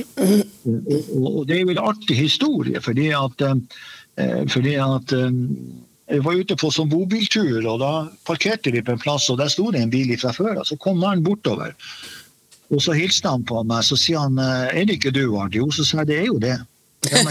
Og, 1.16 1.44
det 1.48 1.58
er 1.58 1.62
jo 1.62 1.74
en 1.74 1.84
artig 1.92 2.18
historie, 2.20 2.82
fordi 2.84 3.10
at, 3.16 3.44
eh, 3.46 4.44
fordi 4.52 4.76
at 4.82 5.14
eh, 5.16 5.38
jeg 6.08 6.24
var 6.24 6.40
ute 6.40 6.56
på 6.60 6.72
sånn 6.72 6.92
bobiltur, 6.92 7.60
og 7.68 7.82
da 7.84 7.92
parkerte 8.28 8.72
vi 8.72 8.84
på 8.84 8.96
en 8.96 9.02
plass, 9.02 9.30
og 9.32 9.40
der 9.42 9.52
sto 9.52 9.70
det 9.72 9.84
en 9.84 9.94
bil 9.94 10.14
fra 10.20 10.34
før. 10.36 10.62
og 10.62 10.68
Så 10.68 10.80
kom 10.80 11.00
mannen 11.04 11.26
bortover. 11.26 11.76
Og 12.74 12.82
så 12.84 12.96
hilste 12.98 13.32
han 13.32 13.46
på 13.48 13.62
meg, 13.68 13.86
så 13.88 13.96
sier 14.00 14.26
han 14.26 14.40
eh, 14.42 14.82
er 14.82 14.88
det 14.88 14.98
ikke 15.00 15.14
du, 15.16 15.24
Arnt? 15.40 15.56
Jo, 15.56 15.70
så 15.72 15.86
sa 15.88 16.02
jeg 16.02 16.12
det 16.12 16.18
er 16.20 16.28
jo 16.28 16.40
det. 16.44 16.58
Han, 17.08 17.30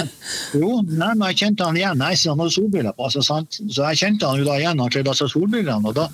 jo, 0.62 0.70
nei, 0.86 1.10
men 1.12 1.24
jeg 1.30 1.40
kjente 1.42 1.66
han 1.66 1.76
igjen. 1.76 2.00
Nei, 2.00 2.14
så 2.16 2.32
han 2.32 2.40
hadde 2.40 2.54
solbriller 2.54 2.96
på 2.96 3.10
seg. 3.12 3.26
sant? 3.26 3.58
Så 3.68 3.84
jeg 3.90 4.00
kjente 4.00 4.30
han 4.30 4.40
jo 4.40 4.48
da 4.48 4.56
igjen, 4.60 4.80
han 4.80 4.92
kledde 4.92 5.12
av 5.12 5.18
seg 5.18 5.32
solbrillene. 5.34 5.92
Og 5.92 5.98
da, 5.98 6.08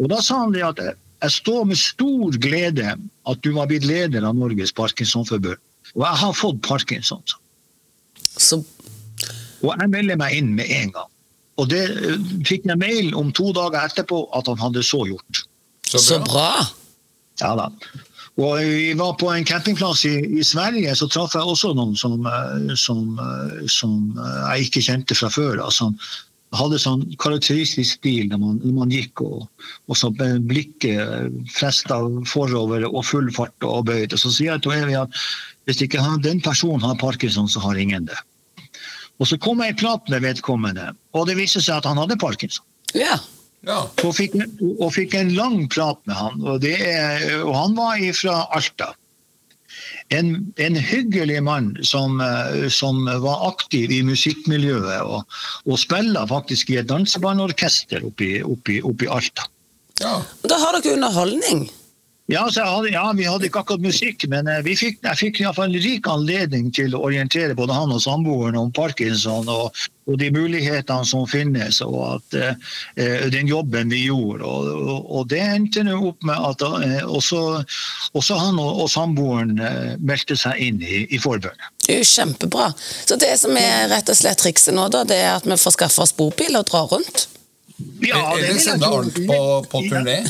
og 0.00 0.12
da 0.12 0.20
sa 0.24 0.40
han 0.44 0.56
det 0.56 0.64
at 0.70 0.80
jeg 0.86 1.36
står 1.36 1.68
med 1.70 1.78
stor 1.78 2.38
glede 2.42 2.96
at 2.96 3.44
du 3.44 3.52
var 3.54 3.68
blitt 3.70 3.86
leder 3.86 4.24
av 4.26 4.38
Norges 4.38 4.72
Parkinsonforbund. 4.74 5.60
Og 5.92 6.04
jeg 6.06 6.20
har 6.22 6.36
fått 6.38 6.62
parkinson. 6.64 7.22
Så 8.40 8.62
Og 9.62 9.74
jeg 9.76 9.90
melder 9.92 10.16
meg 10.18 10.38
inn 10.38 10.54
med 10.56 10.70
en 10.72 10.94
gang. 10.94 11.10
Og 11.60 11.68
det 11.70 11.82
eh, 11.92 12.22
fikk 12.48 12.64
jeg 12.66 12.80
mail 12.80 13.12
om 13.18 13.28
to 13.36 13.52
dager 13.54 13.84
etterpå 13.84 14.24
at 14.34 14.48
han 14.48 14.58
hadde 14.62 14.82
så 14.86 15.04
gjort. 15.06 15.44
Så 15.86 16.00
Så 16.00 16.18
bra. 16.24 16.64
Ja 17.42 17.52
da. 17.58 17.68
Og 18.40 18.58
vi 18.64 18.92
var 18.96 19.16
på 19.20 19.28
en 19.28 19.44
campingplass 19.44 20.06
i, 20.08 20.14
i 20.40 20.44
Sverige, 20.46 20.94
så 20.96 21.08
traff 21.10 21.34
jeg 21.36 21.44
også 21.44 21.74
noen 21.76 21.96
som, 21.98 22.20
eh, 22.24 22.74
som, 22.80 23.02
eh, 23.20 23.64
som 23.68 23.96
eh, 24.16 24.38
jeg 24.54 24.68
ikke 24.68 24.84
kjente 24.86 25.16
fra 25.18 25.28
før. 25.32 25.60
Som 25.74 25.98
hadde 26.56 26.80
sånn 26.80 27.04
karakteristisk 27.20 27.98
stil 27.98 28.30
når 28.30 28.40
man, 28.40 28.56
når 28.64 28.74
man 28.78 28.92
gikk, 28.92 29.20
og, 29.24 29.44
og 29.88 29.98
så 29.98 30.10
blikket 30.16 31.36
fresta 31.52 32.00
forover 32.28 32.88
og 32.88 33.04
full 33.08 33.28
fart 33.36 33.68
og 33.68 33.86
bøyd. 33.90 34.16
Og 34.16 34.20
så 34.20 34.32
sier 34.32 34.54
jeg 34.54 34.64
til 34.64 34.76
Evy 34.80 34.96
at 35.00 35.22
hvis 35.68 35.84
ikke 35.84 36.00
han, 36.02 36.20
den 36.24 36.40
personen 36.44 36.84
har 36.84 37.00
parkinson, 37.00 37.48
så 37.48 37.60
har 37.64 37.80
ingen 37.80 38.08
det. 38.08 38.18
Og 39.20 39.28
så 39.28 39.36
kom 39.38 39.60
jeg 39.62 39.76
i 39.76 39.78
prat 39.78 40.08
med 40.10 40.24
vedkommende, 40.24 40.88
og 41.14 41.28
det 41.28 41.36
viste 41.38 41.60
seg 41.62 41.78
at 41.78 41.86
han 41.86 42.00
hadde 42.00 42.18
parkinson. 42.18 42.64
Ja. 42.96 43.20
Ja. 43.66 43.84
Og 44.02 44.16
fikk, 44.16 44.34
og 44.72 44.88
fikk 44.96 45.14
en 45.18 45.30
lang 45.36 45.68
prat 45.70 46.00
med 46.08 46.18
han, 46.18 46.42
og, 46.42 46.60
det 46.64 46.76
er, 46.82 47.42
og 47.44 47.54
han 47.54 47.76
var 47.78 48.02
fra 48.18 48.42
Alta. 48.56 48.90
En, 50.12 50.34
en 50.60 50.76
hyggelig 50.76 51.38
mann 51.46 51.70
som, 51.86 52.18
eh, 52.20 52.66
som 52.68 53.06
var 53.22 53.46
aktiv 53.48 53.92
i 53.94 54.02
musikkmiljøet, 54.04 55.06
og, 55.06 55.22
og 55.64 55.78
spiller 55.80 56.26
faktisk 56.28 56.74
i 56.74 56.80
et 56.82 56.90
dansebandorkester 56.90 58.04
oppe 58.04 58.76
i 58.76 59.08
Alta. 59.08 59.46
ja. 60.02 60.18
Da 60.42 60.58
har 60.58 60.80
dere 60.80 60.98
underholdning. 60.98 61.70
Ja, 62.32 62.46
hadde, 62.48 62.92
ja, 62.94 63.04
Vi 63.12 63.26
hadde 63.28 63.48
ikke 63.48 63.60
akkurat 63.60 63.82
musikk, 63.84 64.24
men 64.32 64.48
eh, 64.48 64.62
vi 64.64 64.76
fikk, 64.78 65.02
jeg 65.04 65.20
fikk 65.20 65.40
i 65.40 65.44
hvert 65.44 65.58
fall 65.58 65.74
rik 65.84 66.08
anledning 66.08 66.70
til 66.72 66.94
å 66.96 67.02
orientere 67.08 67.56
både 67.58 67.76
han 67.76 67.92
og 67.92 68.00
samboeren 68.00 68.56
om 68.56 68.70
parkinson 68.72 69.50
og, 69.52 69.76
og 70.08 70.16
de 70.18 70.30
mulighetene 70.34 71.06
som 71.06 71.26
finnes, 71.28 71.80
og 71.84 71.98
at, 72.16 72.38
eh, 72.96 73.26
den 73.32 73.50
jobben 73.50 73.92
vi 73.92 74.06
gjorde. 74.06 74.48
Og, 74.48 74.70
og, 74.80 75.10
og 75.18 75.28
Det 75.32 75.42
endte 75.42 75.84
nå 75.86 75.98
opp 76.12 76.24
med 76.26 76.48
at 76.48 76.64
eh, 76.80 77.02
også, 77.04 77.42
også 78.16 78.40
han 78.40 78.62
og 78.62 78.88
samboeren 78.90 79.58
eh, 79.60 79.92
meldte 80.00 80.38
seg 80.38 80.56
inn 80.62 80.80
i, 80.80 81.04
i 81.12 81.20
forbundet. 81.22 81.68
Det 81.84 81.98
er 81.98 82.02
jo 82.02 82.10
kjempebra. 82.14 82.70
Så 82.78 83.20
det 83.20 83.34
som 83.42 83.56
er 83.58 83.90
rett 83.92 84.08
og 84.08 84.18
slett 84.18 84.40
trikset 84.40 84.74
nå, 84.74 84.88
da, 84.94 85.04
det 85.04 85.20
er 85.20 85.36
at 85.36 85.46
vi 85.48 85.60
får 85.60 85.76
skaffe 85.76 86.06
oss 86.06 86.16
bobil 86.16 86.56
og 86.56 86.68
dra 86.70 86.86
rundt? 86.88 87.26
Ja, 88.02 88.36
det 88.36 88.48
Eller 88.48 88.60
sende. 88.60 88.86
Arnt 88.86 89.14
på, 89.14 89.38
på 89.70 89.82
turné. 89.88 90.18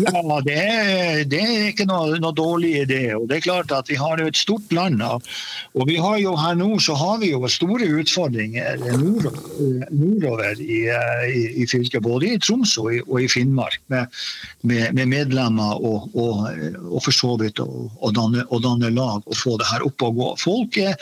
Ja, 0.00 0.40
det 0.44 0.56
er, 0.56 1.24
det 1.28 1.40
er 1.40 1.66
ikke 1.70 1.86
noe, 1.88 2.18
noe 2.20 2.34
dårlig 2.36 2.72
idé. 2.84 3.00
Og 3.16 3.26
det 3.30 3.38
er 3.38 3.46
klart 3.46 3.72
at 3.74 3.88
Vi 3.90 3.98
har 4.00 4.20
jo 4.20 4.28
et 4.30 4.38
stort 4.38 4.72
land. 4.72 5.02
Og 5.02 5.86
vi 5.88 5.96
har 6.00 6.18
jo 6.20 6.34
Her 6.36 6.54
nord 6.58 6.82
så 6.84 6.94
har 6.98 7.18
vi 7.22 7.32
jo 7.32 7.48
store 7.50 7.88
utfordringer 8.00 8.80
nordover, 9.00 9.86
nordover 9.90 10.60
i, 10.60 10.82
i, 11.28 11.42
i 11.62 11.66
fylket. 11.70 12.02
Både 12.04 12.34
i 12.34 12.40
Troms 12.40 12.76
og 12.80 12.92
i, 12.94 13.00
og 13.06 13.20
i 13.22 13.28
Finnmark, 13.30 13.80
med, 13.92 14.20
med, 14.62 14.94
med 14.96 15.10
medlemmer 15.10 15.80
og, 15.80 16.10
og, 16.14 16.46
og 16.90 17.02
for 17.04 17.14
så 17.14 17.34
vidt 17.40 17.60
å 17.60 18.12
danne, 18.14 18.44
danne 18.64 18.90
lag 18.94 19.24
og 19.24 19.36
få 19.36 19.56
det 19.60 19.68
her 19.70 19.84
opp 19.86 20.06
og 20.06 20.20
gå. 20.20 20.30
Folk 20.40 20.78
er, 20.80 20.96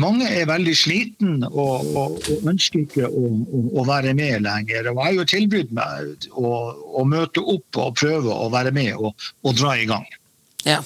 Mange 0.00 0.28
er 0.28 0.48
veldig 0.48 0.74
og, 1.48 1.96
og 1.96 2.48
ønsker 2.48 2.84
ikke 2.84 3.08
å, 3.08 3.28
å, 3.30 3.62
å 3.80 3.86
være 3.88 4.14
med 4.16 4.44
lenger. 4.44 4.90
Og 4.90 4.98
jeg 5.06 5.14
har 5.14 5.22
jo 5.22 5.30
tilbudt 5.30 5.72
meg 5.76 6.28
å, 6.34 6.52
å 6.98 7.06
møte 7.06 7.42
opp 7.42 7.78
og 7.78 7.94
prøve 8.00 8.32
å 8.34 8.48
være 8.50 8.72
med 8.74 8.96
og, 8.98 9.14
og 9.46 9.58
dra 9.58 9.76
i 9.78 9.86
gang. 9.86 10.06
Ja. 10.66 10.80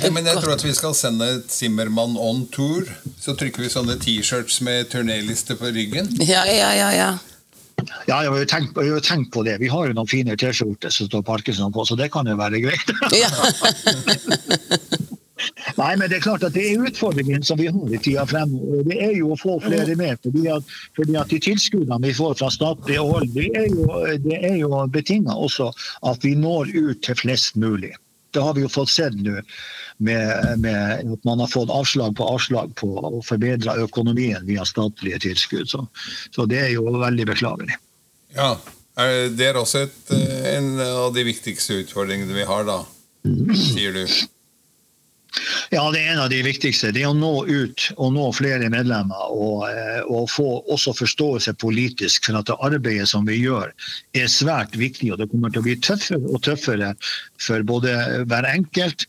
Ja, 0.00 0.10
men 0.12 0.26
jeg 0.26 0.40
tror 0.40 0.54
at 0.54 0.64
vi 0.64 0.72
skal 0.76 0.94
sende 0.96 1.28
Zimmermann 1.50 2.16
on 2.20 2.44
tour. 2.54 2.88
Så 3.20 3.34
trykker 3.38 3.64
vi 3.64 3.70
sånne 3.72 3.98
T-shirts 4.00 4.60
med 4.64 4.90
turnéliste 4.92 5.56
på 5.60 5.72
ryggen. 5.74 6.10
Ja, 6.24 6.44
ja, 6.48 6.72
ja, 6.76 6.90
ja. 6.94 7.12
Ja, 8.08 8.22
jeg 8.22 8.30
har 8.30 8.38
jo 8.38 8.48
tenkt, 8.48 8.78
jeg 8.78 8.88
har 8.88 8.96
jo 8.96 9.04
tenkt 9.04 9.32
på 9.34 9.44
det. 9.44 9.58
Vi 9.60 9.68
har 9.68 9.88
jo 9.90 9.96
noen 9.96 10.08
fine 10.08 10.36
T-skjorter 10.40 10.92
som 10.94 11.10
står 11.10 11.24
Parkinson 11.26 11.74
på, 11.74 11.84
så 11.84 11.98
det 12.00 12.08
kan 12.14 12.28
jo 12.28 12.38
være 12.40 12.62
greit. 12.64 12.94
ja. 13.12 13.28
Nei, 15.74 15.90
men 15.98 16.10
det 16.10 16.20
er 16.20 16.24
klart 16.26 16.44
at 16.46 16.54
det 16.54 16.64
er 16.70 16.84
utfordringen 16.86 17.42
som 17.46 17.58
vi 17.58 17.66
har 17.72 17.94
i 17.94 17.98
tida 17.98 18.24
fremover. 18.30 18.84
Det 18.86 18.98
er 19.02 19.14
jo 19.16 19.32
å 19.34 19.38
få 19.40 19.56
flere 19.64 19.96
med. 19.98 20.20
fordi 20.22 20.46
at, 20.54 20.74
fordi 20.94 21.16
at 21.18 21.32
De 21.32 21.40
tilskuddene 21.42 21.98
vi 22.06 22.14
får 22.14 22.36
fra 22.38 22.50
statlig 22.54 22.98
hold, 23.00 23.32
det 23.34 23.48
er 23.58 23.66
jo, 23.72 23.88
det 24.22 24.38
er 24.38 24.56
jo 24.60 24.84
betinga 24.94 25.34
også 25.34 25.72
at 26.06 26.24
vi 26.24 26.34
når 26.38 26.70
ut 26.74 27.02
til 27.02 27.18
flest 27.18 27.56
mulig. 27.56 27.94
Det 28.34 28.42
har 28.42 28.54
vi 28.54 28.64
jo 28.64 28.70
fått 28.70 28.90
sett 28.90 29.14
nå, 29.14 29.40
med, 30.02 30.60
med 30.62 31.10
at 31.14 31.26
man 31.26 31.42
har 31.42 31.50
fått 31.50 31.70
avslag 31.70 32.16
på 32.18 32.26
avslag 32.26 32.72
på 32.78 32.88
å 32.98 33.22
forbedre 33.22 33.76
økonomien 33.84 34.46
via 34.46 34.66
statlige 34.66 35.20
tilskudd. 35.26 35.70
Så, 35.70 35.84
så 36.34 36.46
det 36.50 36.62
er 36.64 36.72
jo 36.74 36.86
veldig 36.98 37.28
beklagelig. 37.30 37.78
Ja, 38.34 38.56
Det 38.94 39.46
er 39.48 39.56
også 39.58 39.88
et, 39.88 40.10
eh, 40.14 40.54
en 40.56 40.78
av 40.78 41.14
de 41.14 41.24
viktigste 41.26 41.80
utfordringene 41.82 42.34
vi 42.34 42.46
har, 42.46 42.62
da. 42.66 42.84
Sier 43.58 43.94
du. 43.96 44.04
Ja, 45.72 45.82
det 45.90 46.00
er 46.00 46.12
en 46.12 46.22
av 46.24 46.30
de 46.30 46.40
viktigste. 46.46 46.92
Det 46.94 47.04
å 47.08 47.14
nå 47.16 47.32
ut 47.48 47.88
og 47.96 48.12
nå 48.14 48.28
flere 48.36 48.68
medlemmer. 48.72 49.32
Og, 49.34 49.66
eh, 49.70 50.00
og 50.06 50.28
få 50.30 50.48
også 50.72 50.94
forståelse 51.00 51.56
politisk 51.62 52.28
for 52.28 52.40
at 52.40 52.50
det 52.50 52.58
arbeidet 52.60 53.08
som 53.10 53.26
vi 53.28 53.40
gjør, 53.40 53.72
er 54.14 54.30
svært 54.30 54.76
viktig. 54.78 55.12
Og 55.12 55.20
det 55.20 55.30
kommer 55.32 55.52
til 55.52 55.64
å 55.64 55.66
bli 55.68 55.76
tøffere 55.82 56.30
og 56.30 56.42
tøffere 56.46 56.94
for 57.42 57.66
både 57.66 57.96
hver 58.30 58.50
enkelt, 58.52 59.06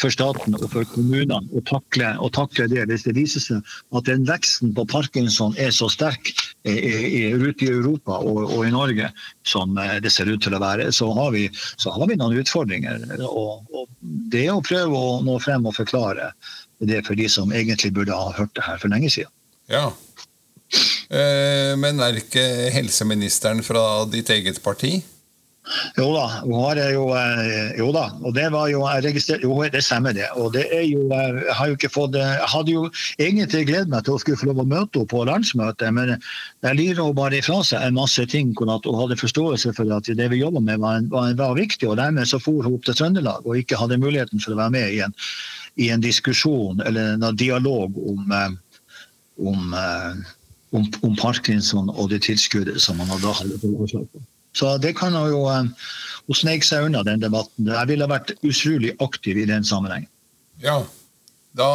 for 0.00 0.10
staten 0.10 0.56
og 0.58 0.66
for 0.72 0.86
kommunene 0.90 1.38
å 1.54 1.62
takle, 1.68 2.14
å 2.18 2.30
takle 2.34 2.66
det. 2.70 2.86
Hvis 2.90 3.06
det 3.06 3.14
viser 3.18 3.42
seg 3.44 3.74
at 3.94 4.08
den 4.08 4.26
veksten 4.26 4.74
på 4.74 4.86
parkinson 4.90 5.54
er 5.60 5.70
så 5.74 5.86
sterk 5.92 6.32
ute 6.64 7.66
i 7.66 7.68
Europa 7.68 8.18
og, 8.24 8.40
og 8.48 8.64
i 8.64 8.72
Norge 8.72 9.10
som 9.46 9.76
eh, 9.78 9.98
det 10.00 10.12
ser 10.12 10.30
ut 10.32 10.42
til 10.42 10.56
å 10.56 10.62
være, 10.62 10.90
så 10.92 11.10
har 11.12 11.32
vi, 11.34 11.46
så 11.52 11.92
har 11.92 12.08
vi 12.08 12.16
noen 12.16 12.40
utfordringer. 12.40 13.04
Og, 13.28 13.64
og 13.74 13.88
det 14.32 14.46
er 14.46 14.54
å 14.54 14.64
prøve 14.64 14.96
å 14.96 15.18
nå 15.24 15.38
frem 15.44 15.66
og 15.68 15.76
forklare 15.76 16.32
det 16.84 17.04
for 17.06 17.16
de 17.18 17.28
som 17.30 17.52
egentlig 17.52 17.92
burde 17.96 18.16
ha 18.16 18.32
hørt 18.36 18.54
det 18.56 18.64
her 18.66 18.80
for 18.80 18.92
lenge 18.92 19.12
siden. 19.12 19.32
Ja. 19.70 19.90
Eh, 21.12 21.72
Men 21.80 22.00
er 22.02 22.18
ikke 22.18 22.44
helseministeren 22.74 23.62
fra 23.64 24.04
ditt 24.10 24.32
eget 24.32 24.62
parti? 24.64 24.98
Jo 25.96 26.10
da, 26.12 26.24
jo, 26.92 27.04
eh, 27.16 27.70
jo 27.78 27.86
da, 27.94 28.02
og 28.20 28.34
det 28.36 28.50
var 28.52 28.68
jo 28.68 28.82
jeg 28.84 29.04
registrert, 29.06 29.44
Jo, 29.46 29.54
det 29.72 29.80
stemmer 29.84 30.12
det. 30.12 30.26
Og 30.36 30.52
det 30.52 30.66
er 30.68 30.82
jo, 30.84 31.06
eh, 31.08 31.40
jeg 31.40 31.54
har 31.56 31.70
jo 31.70 31.76
ikke 31.78 31.90
fått 31.92 32.16
eh, 32.20 32.34
Jeg 32.36 32.50
hadde 32.52 32.74
jo 32.74 32.82
egentlig 33.18 33.66
gledet 33.70 33.88
meg 33.88 34.04
til 34.04 34.14
å 34.14 34.20
skulle 34.20 34.36
få 34.36 34.50
lov 34.50 34.60
å 34.60 34.66
møte 34.68 35.00
henne 35.00 35.08
på 35.08 35.22
landsmøtet, 35.24 35.88
men 35.96 36.12
jeg 36.12 36.76
lirer 36.76 37.00
henne 37.00 37.16
bare 37.16 37.38
ifra 37.40 37.62
seg 37.64 37.80
en 37.80 37.96
masse 37.96 38.26
ting. 38.28 38.52
hvor 38.52 38.74
at 38.74 38.84
Hun 38.84 39.00
hadde 39.00 39.16
forståelse 39.16 39.72
for 39.78 39.88
at 39.96 40.04
det 40.04 40.28
vi 40.30 40.42
jobba 40.42 40.60
med, 40.60 40.82
var, 40.84 41.00
var, 41.08 41.32
var 41.40 41.56
viktig. 41.56 41.88
og 41.88 41.96
Dermed 41.96 42.28
så 42.28 42.38
for 42.38 42.60
hun 42.60 42.76
opp 42.76 42.84
til 42.84 43.00
Trøndelag 43.00 43.48
og 43.48 43.56
ikke 43.56 43.80
hadde 43.80 44.00
muligheten 44.02 44.44
for 44.44 44.52
å 44.52 44.60
være 44.60 44.76
med 44.76 44.92
i 44.92 45.00
en, 45.06 45.16
i 45.80 45.88
en 45.94 46.04
diskusjon 46.04 46.84
eller 46.84 47.16
en 47.16 47.40
dialog 47.40 47.96
om, 48.04 48.36
om, 49.40 49.74
om, 50.76 50.92
om 51.08 51.16
parkinson 51.16 51.88
og 51.88 52.12
det 52.12 52.26
tilskuddet 52.28 52.84
som 52.84 53.00
man 53.00 53.08
da 53.16 53.32
hadde 53.32 53.56
fått 53.64 53.80
avslag 53.80 54.08
på. 54.12 54.26
Så 54.54 54.76
det 54.78 54.94
kan 54.98 55.14
hun 55.18 55.28
jo 55.32 55.44
eh, 55.50 55.66
Hun 56.24 56.38
sneik 56.38 56.64
seg 56.64 56.86
unna 56.86 57.02
den 57.04 57.20
debatten. 57.20 57.66
Jeg 57.68 57.88
ville 57.90 58.06
vært 58.08 58.30
utrolig 58.40 58.94
aktiv 59.04 59.36
i 59.42 59.48
den 59.50 59.64
sammenhengen. 59.68 60.08
Ja. 60.62 60.78
Da 61.54 61.68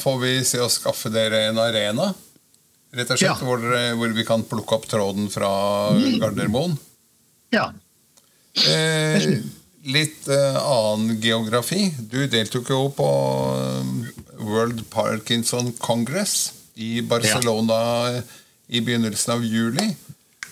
får 0.00 0.16
vi 0.24 0.32
se 0.44 0.58
å 0.60 0.66
skaffe 0.72 1.08
dere 1.12 1.44
en 1.48 1.60
arena, 1.62 2.10
rett 2.92 3.12
og 3.14 3.16
slett, 3.20 3.28
Ja. 3.30 3.36
hvor, 3.40 3.62
hvor 3.96 4.12
vi 4.16 4.24
kan 4.28 4.42
plukke 4.44 4.74
opp 4.76 4.88
tråden 4.90 5.30
fra 5.32 5.52
Gardermoen. 6.20 6.74
Ja. 7.54 7.70
Eh, 8.68 9.38
litt 9.88 10.28
eh, 10.28 10.58
annen 10.58 11.16
geografi. 11.22 11.86
Du 12.10 12.26
deltok 12.28 12.68
jo 12.74 12.82
på 12.96 13.08
eh, 13.56 14.12
World 14.42 14.82
Parkinson 14.92 15.72
Congress 15.80 16.52
i 16.74 17.00
Barcelona 17.06 17.78
i 18.68 18.80
begynnelsen 18.84 19.36
av 19.38 19.44
juli. 19.46 19.88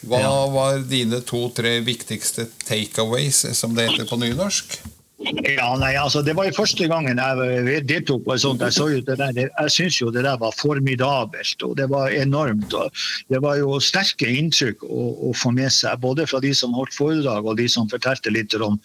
Hva 0.06 0.20
Ja. 0.20 0.46
var 0.48 0.78
dine 0.88 1.20
to-tre 1.20 1.80
viktigste 1.84 2.46
takeaways, 2.64 3.44
som 3.58 3.74
det 3.74 3.90
heter 3.90 4.08
på 4.08 4.16
nynorsk? 4.16 4.78
Ja, 5.20 5.76
nei, 5.76 5.92
altså 6.00 6.22
Det 6.24 6.32
var 6.32 6.46
jo 6.48 6.54
første 6.56 6.86
gangen 6.88 7.18
jeg 7.20 7.82
deltok 7.84 8.24
på 8.24 8.32
et 8.32 8.40
sånt. 8.40 8.62
Jeg, 8.64 8.72
så 8.72 8.86
jo 8.88 9.00
det 9.04 9.18
der, 9.20 9.36
jeg 9.36 9.70
syns 9.74 9.98
jo 10.00 10.08
det 10.10 10.22
der 10.24 10.38
var 10.40 10.54
formidabelt, 10.56 11.62
og 11.62 11.76
det 11.76 11.90
var 11.90 12.08
enormt. 12.08 12.72
og 12.72 12.88
Det 13.28 13.42
var 13.42 13.58
jo 13.60 13.76
sterke 13.84 14.24
inntrykk 14.26 14.82
å, 14.88 15.28
å 15.28 15.34
få 15.36 15.52
med 15.52 15.68
seg, 15.76 16.00
både 16.00 16.24
fra 16.26 16.40
de 16.40 16.54
som 16.56 16.72
holdt 16.72 16.96
foredrag 16.96 17.44
og 17.44 17.58
de 17.60 17.68
som 17.68 17.88
fortalte 17.92 18.32
litt 18.32 18.54
om 18.56 18.80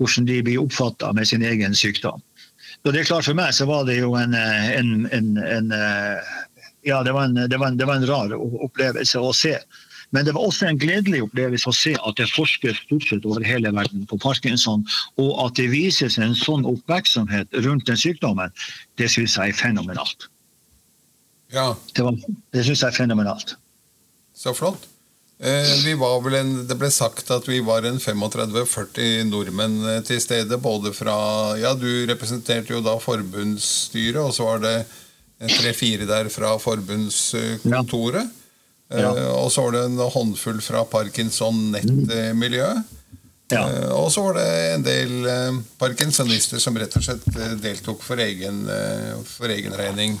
hvordan 0.00 0.26
de 0.26 0.42
blir 0.42 0.58
oppfatta 0.64 1.12
med 1.14 1.28
sin 1.30 1.46
egen 1.46 1.74
sykdom. 1.74 2.18
Så 2.82 2.90
det 2.92 3.00
er 3.04 3.06
klart 3.06 3.24
For 3.24 3.34
meg 3.38 3.54
så 3.54 3.66
var 3.66 3.86
det 3.86 4.00
jo 4.00 4.16
en, 4.18 4.34
en, 4.34 5.06
en, 5.12 5.32
en 5.38 5.70
eh, 5.72 6.34
ja, 6.86 7.02
det 7.06 7.14
var 7.14 7.30
en, 7.30 7.34
det, 7.46 7.58
var 7.58 7.68
en, 7.70 7.78
det 7.78 7.86
var 7.86 7.96
en 8.02 8.06
rar 8.10 8.34
opplevelse 8.36 9.22
å 9.22 9.30
se. 9.34 9.54
Men 10.14 10.24
det 10.24 10.34
var 10.36 10.46
også 10.46 10.68
en 10.68 10.78
gledelig 10.78 11.22
opplevelse 11.26 11.68
å 11.68 11.74
se 11.74 11.94
at 11.98 12.16
det 12.20 12.28
forskes 12.30 12.78
stort 12.84 13.06
sett 13.08 13.24
over 13.26 13.42
hele 13.44 13.72
verden 13.74 14.06
på 14.06 14.18
parkinson, 14.22 14.84
og 15.18 15.32
at 15.46 15.54
det 15.58 15.66
vises 15.72 16.18
en 16.22 16.34
sånn 16.38 16.64
oppmerksomhet 16.68 17.48
rundt 17.66 17.86
den 17.90 17.96
sykdommen, 17.98 18.52
det 18.96 19.08
syns 19.10 19.34
jeg 19.36 19.50
er 19.54 19.58
fenomenalt. 19.58 20.28
Ja, 21.52 21.74
Det, 21.94 22.02
var- 22.02 22.18
det 22.52 22.64
syns 22.66 22.80
jeg 22.82 22.88
er 22.92 22.96
fenomenalt. 23.02 23.56
så 24.34 24.54
flott. 24.54 24.86
Eh, 25.38 25.74
vi 25.84 25.92
var 26.00 26.20
vel 26.24 26.34
en, 26.34 26.66
det 26.66 26.78
ble 26.80 26.88
sagt 26.90 27.30
at 27.30 27.44
vi 27.46 27.58
var 27.60 27.84
en 27.84 27.98
35-40 28.00 29.26
nordmenn 29.28 29.74
eh, 29.84 30.00
til 30.00 30.20
stede. 30.20 30.56
Både 30.56 30.94
fra 30.96 31.56
Ja, 31.60 31.74
du 31.74 32.06
representerte 32.08 32.72
jo 32.72 32.80
da 32.80 32.94
forbundsstyret, 32.98 34.16
og 34.22 34.32
så 34.32 34.44
var 34.48 34.58
det 34.64 34.86
tre-fire 35.58 36.06
der 36.08 36.30
fra 36.32 36.54
forbundskontoret. 36.58 38.24
Ja. 38.24 38.45
Eh, 38.90 39.32
og 39.34 39.48
så 39.50 39.64
var 39.66 39.72
det 39.74 39.84
en 39.88 39.96
håndfull 39.98 40.60
fra 40.62 40.84
Parkinson-nettmiljøet. 40.86 42.82
Ja. 43.50 43.62
Eh, 43.70 43.90
Og 43.94 44.10
så 44.14 44.22
var 44.26 44.34
det 44.38 44.46
en 44.74 44.82
del 44.86 45.26
eh, 45.30 45.58
parkinsonister 45.78 46.58
som 46.62 46.76
rett 46.78 46.94
og 46.98 47.02
slett 47.06 47.26
deltok 47.62 48.02
for 48.02 48.18
egen, 48.22 48.64
for 49.26 49.48
egen 49.54 49.74
regning. 49.78 50.18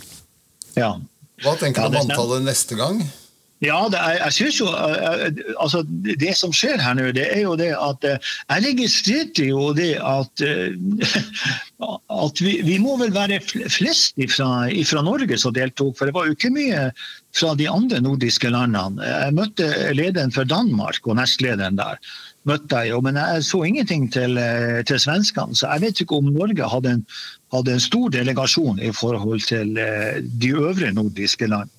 ja. 0.78 0.96
Hva 1.44 1.52
tenker 1.60 1.82
Ja, 1.84 1.88
du 1.92 1.98
om 1.98 2.06
antallet 2.08 2.46
neste 2.46 2.78
gang? 2.78 3.02
Ja, 3.64 3.78
det 3.88 3.96
jeg, 3.96 4.16
jeg 4.20 4.32
synes 4.36 4.56
jo 4.60 4.66
eh, 4.68 5.30
altså, 5.56 5.80
Det 6.20 6.34
som 6.36 6.52
skjer 6.52 6.76
her 6.82 6.96
nå, 6.98 7.06
det 7.16 7.24
er 7.32 7.40
jo 7.46 7.54
det 7.56 7.70
at 7.72 8.04
eh, 8.04 8.32
Jeg 8.50 8.64
registrerte 8.66 9.46
jo 9.48 9.70
det 9.76 9.94
at 9.96 10.44
eh, 10.44 10.76
at 12.26 12.40
vi, 12.40 12.58
vi 12.64 12.76
må 12.80 12.98
vel 13.00 13.14
være 13.14 13.40
flest 13.72 14.16
fra 14.36 15.02
Norge 15.04 15.38
som 15.40 15.54
deltok, 15.56 15.96
for 15.96 16.08
det 16.08 16.14
var 16.16 16.28
jo 16.28 16.36
ikke 16.36 16.52
mye 16.52 16.86
fra 17.36 17.52
de 17.58 17.66
andre 17.68 18.00
nordiske 18.00 18.48
landene. 18.52 19.04
Jeg 19.04 19.34
møtte 19.36 19.68
lederen 19.96 20.32
for 20.32 20.48
Danmark 20.48 21.04
og 21.04 21.18
nestlederen 21.18 21.76
der. 21.76 22.00
møtte 22.46 22.80
jeg 22.80 22.94
jo, 22.94 23.00
Men 23.00 23.16
jeg 23.16 23.44
så 23.44 23.62
ingenting 23.64 24.12
til, 24.12 24.38
eh, 24.38 24.82
til 24.84 25.00
svenskene, 25.00 25.54
så 25.54 25.72
jeg 25.72 25.82
vet 25.82 26.00
ikke 26.00 26.16
om 26.16 26.32
Norge 26.32 26.68
hadde 26.68 26.90
en, 26.96 27.06
hadde 27.52 27.72
en 27.72 27.80
stor 27.80 28.08
delegasjon 28.08 28.78
i 28.78 28.92
forhold 28.92 29.40
til 29.48 29.76
eh, 29.76 30.22
de 30.22 30.52
øvrige 30.54 30.92
nordiske 30.92 31.46
land. 31.46 31.70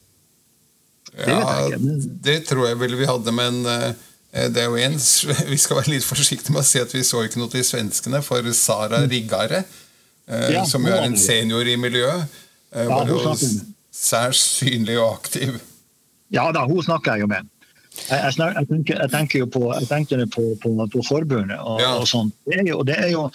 Det 1.16 1.28
Ja, 1.28 1.78
men- 1.80 2.20
det 2.22 2.46
tror 2.48 2.68
jeg 2.68 2.78
vel 2.80 2.96
vi 3.00 3.06
hadde, 3.06 3.32
men 3.32 3.66
eh, 3.66 3.94
det 4.50 4.58
er 4.58 4.66
jo 4.70 4.76
en, 4.76 4.98
Vi 5.54 5.58
skal 5.58 5.78
være 5.80 5.94
litt 5.96 6.04
forsiktige 6.06 6.52
med 6.52 6.62
å 6.62 6.68
si 6.68 6.80
at 6.80 6.92
vi 6.94 7.02
så 7.08 7.24
ikke 7.26 7.40
noe 7.42 7.50
til 7.54 7.64
svenskene, 7.64 8.22
for 8.24 8.44
Sara 8.54 9.04
Riggare, 9.08 9.64
eh, 10.28 10.50
Ja, 10.54 10.66
som 10.66 10.86
jo 10.86 10.94
er 10.94 11.06
en 11.08 11.18
senior 11.18 11.66
i 11.68 11.76
miljøet, 11.80 12.28
eh, 12.74 12.86
var 12.88 13.08
jo 13.08 13.36
særs 13.92 14.38
synlig 14.60 14.98
og 15.00 15.16
aktiv. 15.22 15.60
Ja 16.30 16.52
da, 16.52 16.66
hun 16.68 16.84
snakker 16.84 17.14
jeg 17.16 17.22
jo 17.22 17.28
med. 17.32 17.48
Jeg, 18.08 18.34
snak, 18.36 18.56
jeg, 18.56 18.68
tenker, 18.70 19.00
jeg 19.02 19.12
tenker 19.12 19.42
jo 19.42 19.48
på, 19.52 19.62
jeg 19.76 19.88
tenkte 19.90 20.28
på, 20.34 20.44
på, 20.64 20.74
på 20.94 21.06
forbundet 21.08 21.58
og, 21.60 21.82
Ja. 21.82 21.96
og 22.00 22.08
sånt. 22.10 22.36
Det 22.48 22.60
er 22.62 22.68
jo, 22.70 22.82
det 22.88 22.98
er 22.98 23.10
jo, 23.12 23.26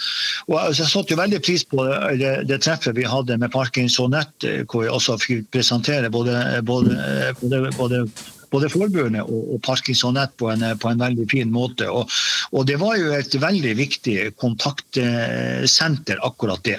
og 0.48 0.77
jeg 0.79 0.88
satte 0.88 1.12
jo 1.12 1.20
veldig 1.20 1.40
pris 1.44 1.64
på 1.68 1.85
det, 2.20 2.35
det, 2.48 2.61
treffet 2.64 2.96
vi 2.96 3.09
hadde 3.09 3.38
med 3.42 3.53
Parkinson 3.53 4.14
Nett, 4.14 4.33
eh, 4.48 4.62
hvor 4.68 4.87
vi 4.87 4.92
også 4.92 5.18
fikk 5.20 5.51
presentere 5.55 6.11
både, 6.12 6.38
både, 6.66 6.96
både, 7.42 7.66
både 7.79 8.07
både 8.53 8.68
forbundet 8.68 9.22
og, 9.25 9.55
og 9.55 9.61
Parkinson 9.64 10.16
Nett 10.18 10.35
på 10.37 10.51
en, 10.53 10.64
på 10.77 10.90
en 10.90 11.01
veldig 11.01 11.25
fin 11.31 11.53
måte. 11.53 11.88
Og, 11.88 12.11
og 12.53 12.66
det 12.68 12.77
var 12.83 12.98
jo 13.01 13.12
et 13.16 13.33
veldig 13.40 13.75
viktig 13.79 14.16
kontaktsenter, 14.40 16.20
akkurat 16.27 16.61
det. 16.66 16.77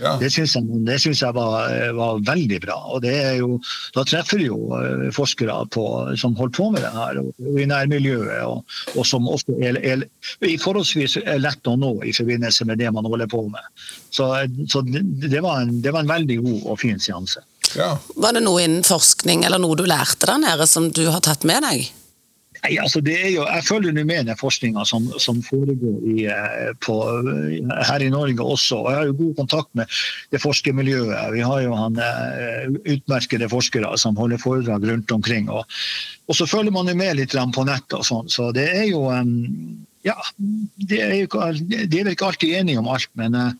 Ja. 0.00 0.16
Det 0.20 0.28
syns 0.32 0.54
jeg, 0.56 0.80
det 0.86 0.98
synes 1.00 1.22
jeg 1.22 1.34
var, 1.36 1.70
var 1.96 2.20
veldig 2.26 2.58
bra. 2.66 2.76
og 2.92 3.02
det 3.04 3.14
er 3.16 3.38
jo, 3.40 3.56
Da 3.96 4.04
treffer 4.04 4.40
du 4.40 4.46
jo 4.46 4.58
eh, 4.76 5.06
forskere 5.14 5.56
på, 5.72 5.86
som 6.20 6.36
holder 6.36 6.56
på 6.58 6.70
med 6.74 6.84
det 6.84 6.92
her, 6.92 7.20
og, 7.22 7.32
og 7.40 7.60
i 7.60 7.68
nærmiljøet. 7.70 8.44
Og, 8.44 8.78
og 8.94 9.08
som 9.08 9.28
også 9.28 9.56
er, 9.60 9.80
er, 9.80 10.06
er 10.44 10.56
forholdsvis 10.62 11.18
er 11.24 11.40
lett 11.42 11.70
å 11.70 11.76
nå 11.80 11.94
i 12.04 12.14
forbindelse 12.16 12.68
med 12.68 12.82
det 12.82 12.92
man 12.92 13.08
holder 13.08 13.30
på 13.32 13.46
med. 13.48 13.72
Så, 14.10 14.28
så 14.68 14.84
det, 14.86 15.04
det, 15.26 15.40
var 15.44 15.64
en, 15.64 15.78
det 15.82 15.94
var 15.94 16.04
en 16.04 16.12
veldig 16.12 16.40
god 16.44 16.72
og 16.72 16.80
fin 16.82 17.00
seanse. 17.00 17.44
Ja. 17.76 17.96
Var 18.16 18.36
det 18.36 18.44
noe 18.44 18.62
innen 18.64 18.84
forskning 18.86 19.44
eller 19.44 19.60
noe 19.60 19.76
du 19.78 19.86
lærte 19.88 20.28
der 20.28 20.40
nede 20.42 20.68
som 20.70 20.90
du 20.94 21.06
har 21.10 21.24
tatt 21.24 21.44
med 21.48 21.64
deg? 21.66 21.88
Nei, 22.64 22.76
altså 22.82 23.00
det 23.04 23.14
er 23.14 23.30
jo, 23.34 23.44
Jeg 23.46 23.64
følger 23.66 23.94
nå 23.94 24.04
med 24.08 24.28
den 24.28 24.38
forskninga 24.38 24.84
som, 24.88 25.08
som 25.22 25.40
foregår 25.44 25.96
i, 26.12 26.26
eh, 26.32 26.70
på, 26.84 26.96
her 27.90 28.04
i 28.04 28.10
Norge 28.12 28.42
også. 28.42 28.80
og 28.82 28.90
Jeg 28.90 29.00
har 29.00 29.10
jo 29.10 29.18
god 29.20 29.34
kontakt 29.42 29.70
med 29.78 29.98
det 30.34 30.42
forskermiljøet. 30.42 31.34
Vi 31.34 31.44
har 31.46 31.64
jo 31.64 31.74
han 31.78 31.98
eh, 32.02 32.78
utmerkede 32.96 33.50
forskere 33.52 33.92
som 34.00 34.16
holder 34.18 34.42
foredrag 34.42 34.86
rundt 34.90 35.12
omkring. 35.12 35.50
Og, 35.50 35.66
og 36.26 36.38
så 36.38 36.48
følger 36.50 36.74
man 36.74 36.88
jo 36.90 36.96
med 36.98 37.20
litt 37.20 37.36
på 37.36 37.66
nettet 37.68 38.00
og 38.00 38.08
sånn. 38.08 38.32
Så 38.32 38.52
det 38.56 38.70
er 38.72 38.88
jo 38.90 39.06
Ja, 40.06 40.14
det 40.86 41.00
er, 41.02 41.12
de 41.26 41.98
er 41.98 42.04
vel 42.04 42.12
ikke 42.14 42.28
alltid 42.28 42.60
enige 42.60 42.78
om 42.78 42.88
alt, 42.92 43.10
men 43.18 43.34
eh, 43.34 43.54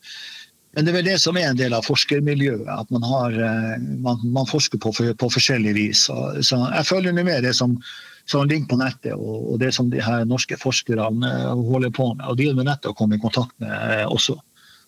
men 0.77 0.85
det 0.85 0.93
er 0.93 0.97
vel 0.99 1.07
det 1.09 1.21
som 1.23 1.37
er 1.41 1.47
en 1.49 1.57
del 1.57 1.73
av 1.73 1.87
forskermiljøet, 1.89 2.67
at 2.69 2.91
man, 2.93 3.05
har, 3.09 3.33
eh, 3.33 3.77
man, 4.05 4.21
man 4.29 4.49
forsker 4.49 4.77
på, 4.77 4.93
på 4.93 5.29
forskjellig 5.33 5.73
vis. 5.73 6.03
Så, 6.11 6.17
så 6.45 6.59
jeg 6.67 6.89
følger 6.91 7.17
nå 7.17 7.25
med 7.25 7.47
det 7.49 7.55
som, 7.57 7.79
som 8.27 8.49
ligger 8.49 8.67
på 8.67 8.79
nettet, 8.81 9.15
og, 9.15 9.53
og 9.53 9.61
det 9.63 9.73
som 9.75 9.91
de 9.91 10.03
her 10.03 10.27
norske 10.27 10.59
forskerne 10.59 11.31
eh, 11.31 11.63
holder 11.71 11.93
på 11.95 12.11
med. 12.15 12.27
Og 12.27 12.39
de 12.41 12.51
er 12.51 12.59
med 12.59 12.69
nettet 12.69 12.91
å 12.91 12.97
komme 12.99 13.19
i 13.19 13.23
kontakt 13.23 13.55
med 13.63 13.71
eh, 13.71 14.05
også, 14.07 14.35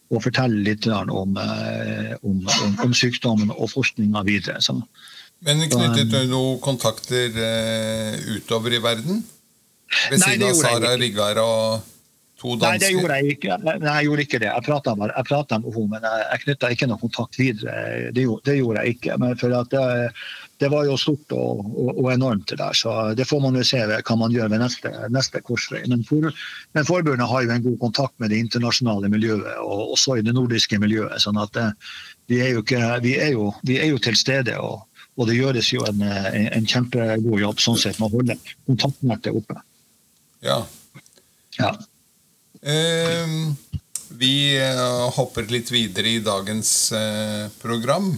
og 0.08 0.24
fortelle 0.24 0.64
litt 0.66 0.88
om, 0.88 1.36
eh, 1.38 2.14
om, 2.22 2.40
om, 2.42 2.74
om 2.88 2.96
sykdommen 2.96 3.52
og 3.54 3.70
forskninga 3.74 4.24
videre. 4.26 4.58
Så, 4.64 4.74
Men 5.46 5.62
knyttet 5.70 6.10
du 6.10 6.18
noen 6.32 6.58
kontakter 6.64 7.30
utover 8.38 8.74
i 8.74 8.82
verden? 8.82 9.22
Ved 10.10 10.20
siden 10.20 10.42
det 10.42 10.50
av 10.50 10.56
gjorde 10.56 10.72
jeg 10.72 10.82
Sara 10.82 11.06
ikke. 11.06 11.44
Og 11.44 11.94
to 12.38 12.54
Nei, 12.60 12.74
det 12.78 12.90
gjorde 12.92 13.16
jeg 13.18 13.36
ikke. 13.36 13.56
Nei, 13.62 13.76
jeg 13.86 14.08
gjorde 14.08 14.24
ikke 14.26 14.40
det. 14.42 14.50
Jeg 14.50 14.66
prata 14.66 14.94
med, 14.98 15.14
med 15.14 15.54
henne, 15.54 15.86
men 15.94 16.08
jeg, 16.08 16.26
jeg 16.26 16.42
knytta 16.44 16.74
ikke 16.74 16.90
noen 16.90 17.02
kontakt 17.02 17.38
videre. 17.38 17.78
Det 18.14 18.26
det 18.46 18.58
gjorde 18.58 18.84
jeg 18.84 18.98
ikke. 18.98 19.16
Men 19.22 19.38
for 19.40 19.56
at 19.58 19.72
det, 19.72 19.86
det 20.58 20.70
var 20.72 20.88
jo 20.88 20.96
stort 20.98 21.32
og, 21.36 21.62
og, 21.66 21.90
og 21.92 22.08
enormt, 22.12 22.48
det 22.50 22.58
der. 22.58 22.74
Så 22.74 22.94
det 23.18 23.28
får 23.30 23.40
man 23.44 23.58
jo 23.58 23.64
se 23.66 23.80
hva 23.86 24.16
man 24.18 24.34
gjør 24.34 24.50
ved 24.52 24.62
neste, 24.62 24.92
neste 25.14 25.42
korsvei. 25.46 25.84
Men, 25.90 26.02
for, 26.08 26.32
men 26.74 26.88
forbundet 26.88 27.30
har 27.30 27.46
jo 27.46 27.54
en 27.54 27.64
god 27.68 27.78
kontakt 27.84 28.16
med 28.18 28.34
det 28.34 28.42
internasjonale 28.42 29.10
miljøet, 29.12 29.54
og 29.62 29.94
også 29.94 30.18
i 30.18 30.26
det 30.26 30.34
nordiske 30.34 30.80
miljøet. 30.82 31.20
sånn 31.22 31.38
at 31.38 31.58
eh, 31.62 31.72
vi 32.28 32.42
er 32.44 32.52
jo, 32.56 32.64
ikke, 32.66 32.82
vi 33.04 33.14
er 33.22 33.32
jo, 33.36 33.52
vi 33.66 33.78
er 33.78 33.92
jo 33.92 34.02
til 34.02 34.18
stede. 34.18 34.58
og 34.58 34.84
og 35.18 35.26
det 35.26 35.34
gjøres 35.34 35.72
jo 35.72 35.82
en, 35.82 36.02
en, 36.06 36.44
en 36.54 36.66
kjempegod 36.70 37.40
jobb 37.42 37.58
sånn 37.58 37.78
sett 37.82 37.96
med 37.98 38.06
å 38.06 38.20
holde 38.20 38.36
kontaktnettet 38.68 39.34
oppe. 39.34 39.56
Ja. 40.46 40.60
Ja. 41.58 41.72
Ehm, 42.62 43.56
vi 44.14 44.54
eh, 44.58 45.10
hopper 45.16 45.48
litt 45.50 45.72
videre 45.74 46.14
i 46.14 46.22
dagens 46.22 46.70
eh, 46.94 47.50
program. 47.58 48.12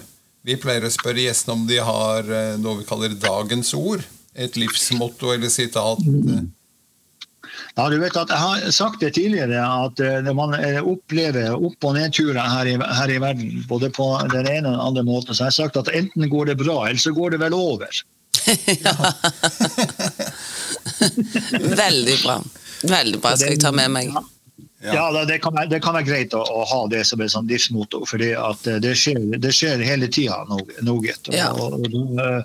Vi 0.47 0.57
pleier 0.61 0.85
å 0.87 0.91
spørre 0.93 1.21
gjestene 1.27 1.55
om 1.59 1.67
de 1.69 1.79
har 1.85 2.21
eh, 2.25 2.57
noe 2.61 2.79
vi 2.81 2.85
kaller 2.89 3.11
dagens 3.21 3.75
ord. 3.77 4.01
Et 4.35 4.57
livsmotto 4.57 5.33
eller 5.35 5.49
sitat. 5.53 5.99
Ja, 7.77 7.89
du 7.91 7.99
vet 8.01 8.17
at 8.19 8.29
Jeg 8.31 8.39
har 8.41 8.71
sagt 8.75 9.01
det 9.03 9.13
tidligere, 9.19 9.61
at 9.61 10.01
eh, 10.01 10.21
når 10.25 10.35
man 10.39 10.55
eh, 10.57 10.81
opplever 10.81 11.53
opp- 11.57 11.85
og 11.87 11.95
nedturer 11.99 12.41
her 12.41 12.67
i, 12.71 12.77
her 12.81 13.11
i 13.13 13.19
verden, 13.23 13.65
både 13.69 13.91
på 13.95 14.07
den 14.33 14.47
ene 14.49 14.69
og 14.69 14.75
den 14.75 14.87
andre 14.89 15.03
måten, 15.07 15.35
så 15.35 15.41
har 15.45 15.51
jeg 15.53 15.59
sagt 15.61 15.77
at 15.83 15.93
enten 15.95 16.29
går 16.33 16.45
det 16.53 16.59
bra, 16.63 16.77
eller 16.89 17.01
så 17.03 17.13
går 17.17 17.29
det 17.37 17.41
vel 17.45 17.55
over. 17.59 17.91
Veldig 21.85 22.17
bra. 22.25 22.37
Veldig 22.81 23.19
bra, 23.21 23.31
skal 23.37 23.53
jeg 23.53 23.61
ta 23.61 23.71
med 23.77 23.89
meg. 23.93 24.07
Ja. 24.83 24.95
Ja, 25.13 25.25
det, 25.29 25.43
kan 25.45 25.53
være, 25.53 25.69
det 25.69 25.83
kan 25.85 25.93
være 25.93 26.07
greit 26.09 26.33
å, 26.33 26.41
å 26.41 26.63
ha 26.65 26.79
det 26.89 27.03
som 27.05 27.21
en 27.21 27.29
sånn 27.29 27.49
livsmotor, 27.51 28.07
for 28.09 28.17
det 28.21 28.93
skjer, 28.97 29.19
det 29.37 29.51
skjer 29.53 29.83
hele 29.85 30.09
tida 30.09 30.39
noe. 30.49 30.65
noe 30.81 31.13
og, 31.13 31.35
Ja. 31.37 31.51
og, 31.53 31.75
og, 31.85 32.15
da- 32.17 32.45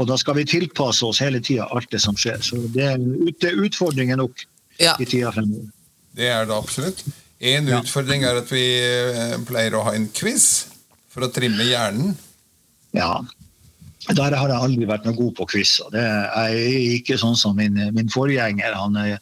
og 0.00 0.08
da 0.08 0.16
skal 0.16 0.38
vi 0.38 0.46
tilpasse 0.48 1.04
oss 1.04 1.20
hele 1.20 1.42
tida 1.44 1.66
alt 1.70 1.90
det 1.92 2.00
som 2.00 2.16
skjer. 2.16 2.40
Så 2.40 2.56
det 2.72 2.86
er, 2.94 2.96
ut- 2.98 3.36
det 3.40 3.50
er 3.52 3.60
utfordringer 3.68 4.16
nok 4.16 4.46
Ja. 4.80 4.96
i 4.98 5.04
tida 5.04 5.30
fremover. 5.36 5.68
Det 6.16 6.26
er 6.32 6.46
det 6.48 6.56
absolutt. 6.56 7.04
En 7.40 7.68
Ja. 7.68 7.80
utfordring 7.82 8.24
er 8.24 8.36
at 8.40 8.48
vi 8.48 8.64
eh, 8.80 9.36
pleier 9.44 9.74
å 9.76 9.84
ha 9.84 9.92
en 9.92 10.08
quiz 10.08 10.66
for 11.12 11.26
å 11.28 11.32
trimme 11.34 11.68
hjernen. 11.68 12.16
Ja. 12.96 13.20
Der 14.12 14.34
har 14.36 14.48
jeg 14.52 14.60
aldri 14.60 14.84
vært 14.88 15.04
noe 15.08 15.16
god 15.16 15.32
på 15.38 15.46
quiz. 15.48 15.78
og 15.80 15.92
Det 15.94 16.00
er 16.02 16.52
jeg 16.52 16.64
er 16.74 16.92
ikke 16.98 17.16
sånn 17.20 17.36
som 17.40 17.56
min, 17.56 17.72
min 17.96 18.08
forgjenger, 18.12 18.74
han, 18.76 18.96
er- 19.00 19.18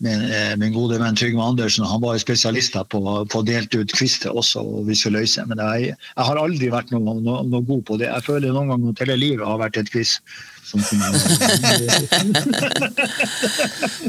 min, 0.00 0.22
eh, 0.24 0.54
min 0.56 0.72
gode 0.72 0.96
venn 1.02 1.14
Trygve 1.18 1.42
Andersen. 1.44 1.84
Han 1.84 2.00
var 2.00 2.16
spesialist 2.22 2.72
på, 2.88 3.00
på 3.28 3.42
å 3.42 3.44
delt 3.44 3.74
ut 3.76 3.92
quiz 3.92 4.16
til 4.22 4.30
oss 4.40 4.54
og 4.56 4.86
vi 4.88 4.94
skulle 4.96 5.20
løse. 5.20 5.44
Men 5.50 5.58
jeg, 5.60 5.92
jeg 5.98 6.24
har 6.30 6.40
aldri 6.40 6.70
vært 6.72 6.90
noe, 6.94 7.18
noe, 7.20 7.42
noe 7.44 7.60
god 7.68 7.84
på 7.90 7.98
det. 8.00 8.08
Jeg 8.08 8.24
føler 8.30 8.52
noen 8.56 8.72
ganger 8.72 8.88
at 8.96 9.02
hele 9.04 9.16
livet 9.20 9.44
har 9.46 9.60
vært 9.60 9.76
et 9.82 9.92
quiz. 9.92 10.16
Som, 10.64 10.80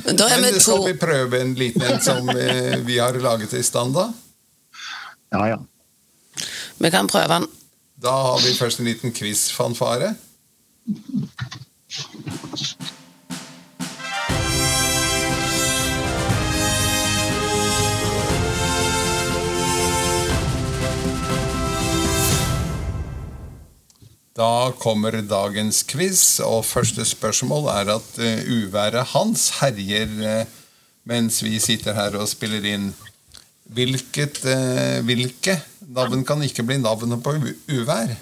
Men 0.05 0.15
da 0.19 0.27
er 0.31 0.39
vi 0.43 0.51
to 0.55 0.61
skal 0.63 0.85
vi 0.87 0.93
prøve 1.01 1.41
en 1.43 1.53
liten 1.59 1.83
en 1.87 1.99
som 2.03 2.29
eh, 2.31 2.77
vi 2.87 2.99
har 3.01 3.17
laget 3.19 3.53
i 3.57 3.63
stand, 3.65 3.95
da? 3.97 4.07
ja, 5.33 5.43
ja. 5.55 5.59
Vi 6.81 6.89
kan 6.93 7.07
prøve 7.11 7.27
den. 7.39 7.45
Da 8.03 8.11
har 8.11 8.41
vi 8.43 8.51
først 8.51 8.81
en 8.81 8.87
liten 8.89 9.13
quiz-fanfare. 9.15 10.09
Da 24.35 24.73
kommer 24.81 25.21
dagens 25.23 25.85
quiz, 25.87 26.41
og 26.43 26.65
første 26.67 27.05
spørsmål 27.07 27.71
er 27.71 27.95
at 27.95 28.13
uh, 28.19 28.43
uværet 28.51 29.13
Hans 29.13 29.47
herjer 29.61 30.17
uh, 30.19 30.55
mens 31.07 31.39
vi 31.45 31.55
sitter 31.63 31.95
her 31.95 32.19
og 32.19 32.27
spiller 32.27 32.67
inn. 32.67 32.91
Hvilket, 33.63 34.43
uh, 34.43 34.99
hvilke 35.07 35.61
navn 35.93 36.23
kan 36.27 36.41
ikke 36.45 36.65
bli 36.67 36.77
navnet 36.81 37.23
på 37.23 37.35
uvær? 37.71 38.15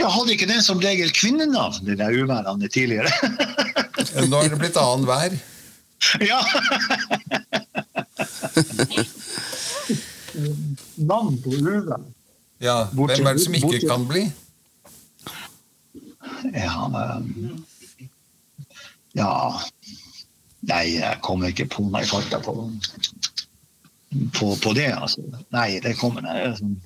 Ja, 0.00 0.08
Hadde 0.08 0.32
ikke 0.34 0.48
den 0.48 0.62
som 0.64 0.80
regel 0.80 1.12
kvinnenavn, 1.12 1.84
de 1.86 1.96
der 1.98 2.14
uværene 2.16 2.68
tidligere? 2.68 3.10
Nå 4.30 4.40
er 4.40 4.48
det 4.52 4.60
blitt 4.60 4.78
annen 4.80 5.06
vær. 5.08 5.34
ja! 6.30 6.40
Navn 10.96 11.36
på 11.44 11.52
uvær. 11.58 12.00
Ja, 12.60 12.84
Hvem 12.92 13.26
er 13.26 13.36
det 13.36 13.44
som 13.44 13.54
ikke 13.56 13.82
kan 13.88 14.06
bli? 14.08 14.26
Ja 16.54 16.86
um, 16.86 17.64
Ja 19.16 19.30
Nei, 20.68 20.84
jeg 20.98 21.20
kommer 21.24 21.48
ikke 21.48 21.66
på 21.72 21.86
noe 21.88 22.02
i 22.04 22.08
farta 22.08 22.36
på, 22.44 22.52
på, 24.34 24.56
på, 24.62 24.72
det, 24.74 24.90
altså. 24.94 25.22
Nei, 25.54 25.80
det 25.82 25.96
kommer 26.00 26.26
jeg 26.26 26.56
sånn 26.58 26.78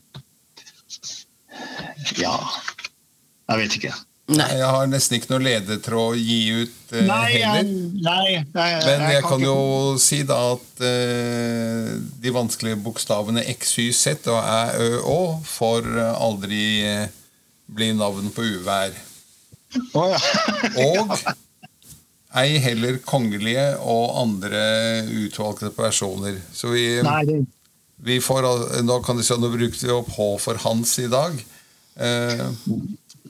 Ja. 2.20 2.34
Jeg 3.48 3.60
vet 3.60 3.76
ikke. 3.78 3.94
Nei. 4.32 4.46
Jeg 4.56 4.68
har 4.72 4.86
nesten 4.88 5.18
ikke 5.18 5.34
noe 5.34 5.44
ledetråd 5.44 6.14
å 6.14 6.16
gi 6.16 6.38
ut 6.64 6.92
uh, 6.94 7.00
nei, 7.04 7.42
heller. 7.42 7.66
Nei, 8.06 8.38
nei, 8.56 8.68
Men 8.86 9.02
jeg, 9.12 9.20
kan, 9.26 9.34
kan 9.34 9.44
jo 9.44 9.56
si 10.00 10.22
da 10.24 10.38
at 10.54 10.80
uh, 10.80 11.90
de 12.24 12.32
vanskelige 12.32 12.80
bokstavene 12.86 13.44
X, 13.52 13.74
Y, 13.84 13.90
Z 13.92 14.30
og 14.32 14.40
Æ, 14.40 14.62
Ø, 14.80 15.02
Å 15.12 15.18
får 15.44 15.90
aldri 16.16 16.64
uh, 16.88 17.04
bli 17.76 17.92
navn 17.98 18.32
på 18.32 18.46
uvær. 18.48 18.96
Oh, 19.92 20.08
ja. 20.08 20.20
og 20.86 21.34
ei 22.40 22.58
heller 22.62 22.98
kongelige 23.06 23.66
og 23.80 24.16
andre 24.22 24.64
utvalgte 25.24 25.70
personer. 25.74 26.40
Så 26.52 26.72
vi, 26.72 26.86
nei, 27.06 27.22
det... 27.28 27.40
vi 28.02 28.18
får 28.22 28.48
Nå 28.84 29.00
kan 29.06 29.18
du 29.18 29.24
si 29.24 29.34
at 29.34 29.42
nå 29.42 29.52
brukte 29.52 29.86
vi 29.86 29.94
opp 29.94 30.12
H 30.16 30.28
for 30.42 30.60
Hans 30.66 30.98
i 31.02 31.08
dag. 31.12 31.38
Eh, 31.94 32.46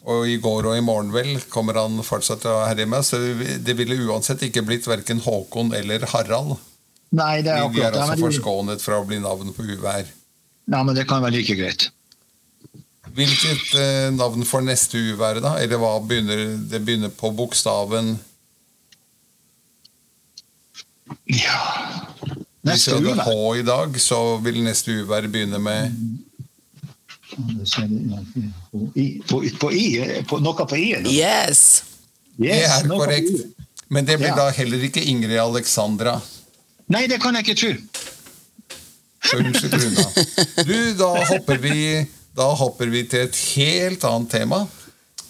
og 0.04 0.28
i 0.28 0.36
går 0.40 0.68
og 0.68 0.76
i 0.76 0.84
morgen 0.84 1.12
vel 1.14 1.38
kommer 1.52 1.78
han 1.80 1.96
fortsatt 2.04 2.42
til 2.44 2.52
å 2.52 2.66
herje 2.66 2.88
med. 2.88 3.06
Så 3.06 3.20
det 3.64 3.76
ville 3.78 4.00
uansett 4.08 4.44
ikke 4.48 4.64
blitt 4.66 4.88
verken 4.88 5.22
Håkon 5.24 5.72
eller 5.76 6.04
Harald. 6.12 6.56
Nei, 7.14 7.40
det 7.46 7.52
er 7.52 7.62
akkurat. 7.62 7.76
Vi 7.76 7.84
er 7.86 7.98
altså 8.00 8.26
forskånet 8.26 8.82
fra 8.84 8.98
å 9.00 9.08
bli 9.08 9.20
navn 9.22 9.52
på 9.54 9.64
uvær. 9.68 10.08
Nei, 10.72 10.80
men 10.80 10.96
det 10.96 11.06
kan 11.08 11.22
være 11.24 11.38
like 11.38 11.56
greit. 11.58 11.88
Hvilket 13.14 13.74
eh, 13.78 14.10
navn 14.10 14.42
får 14.48 14.64
neste 14.66 14.98
uvær, 14.98 15.38
da? 15.44 15.54
Eller 15.62 15.78
hva 15.78 15.98
begynner 16.02 16.56
det 16.70 16.80
begynner 16.82 17.12
på 17.14 17.30
bokstaven 17.36 18.16
Ja 21.28 21.60
Hvis 22.64 22.88
vi 22.88 22.96
hadde 22.96 23.24
H 23.26 23.32
i 23.60 23.64
dag, 23.66 23.98
så 24.00 24.20
vil 24.44 24.62
neste 24.64 24.94
uvær 25.02 25.26
begynne 25.28 25.60
med 25.60 25.92
på, 29.26 29.40
på, 29.60 29.72
I? 29.72 29.86
På, 30.28 30.38
noe 30.38 30.66
på 30.68 30.76
I? 30.78 30.86
Yes. 31.10 31.82
yes 32.38 32.38
det 32.38 32.60
er 32.62 32.88
korrekt. 32.88 33.40
Men 33.88 34.06
det 34.06 34.18
blir 34.20 34.30
ja. 34.30 34.36
da 34.38 34.50
heller 34.54 34.84
ikke 34.86 35.02
Ingrid 35.02 35.38
Alexandra. 35.42 36.16
Nei, 36.92 37.06
det 37.10 37.18
kan 37.22 37.36
jeg 37.36 37.46
ikke 37.46 37.58
tro. 37.58 37.72
Unnskyld, 39.38 39.74
Runa. 39.74 40.06
Du, 40.68 40.78
da 40.98 41.10
hopper, 41.30 41.58
vi, 41.62 42.04
da 42.36 42.48
hopper 42.58 42.92
vi 42.92 43.04
til 43.08 43.26
et 43.26 43.38
helt 43.56 44.04
annet 44.08 44.30
tema. 44.34 44.64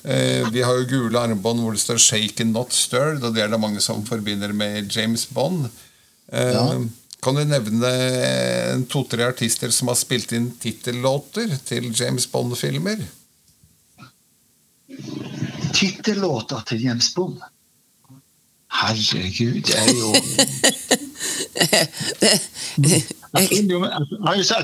Eh, 0.05 0.51
vi 0.53 0.63
har 0.63 0.77
jo 0.77 0.89
gule 0.89 1.17
armbånd 1.17 1.63
hvor 1.65 1.73
det 1.73 1.81
står 1.81 1.97
'Shaken 1.99 2.53
Not 2.53 2.77
Stirred', 2.77 3.25
og 3.25 3.35
det 3.35 3.43
er 3.43 3.49
det 3.49 3.61
mange 3.61 3.81
som 3.81 4.05
forbinder 4.05 4.53
med 4.53 4.93
James 4.93 5.27
Bond. 5.27 5.71
Eh, 6.29 6.53
ja. 6.53 6.83
Kan 7.25 7.35
du 7.35 7.45
nevne 7.49 8.85
to-tre 8.93 9.25
artister 9.25 9.71
som 9.73 9.89
har 9.89 9.97
spilt 9.97 10.33
inn 10.37 10.51
tittellåter 10.61 11.57
til 11.65 11.89
James 11.97 12.27
Bond-filmer? 12.29 13.01
Tittellåter 15.73 16.61
til 16.69 16.85
James 16.85 17.09
Bond? 17.15 17.41
Herregud, 18.75 19.63
det 19.65 19.75
er 19.79 19.89
jo 19.95 20.13
jeg, 23.35 23.55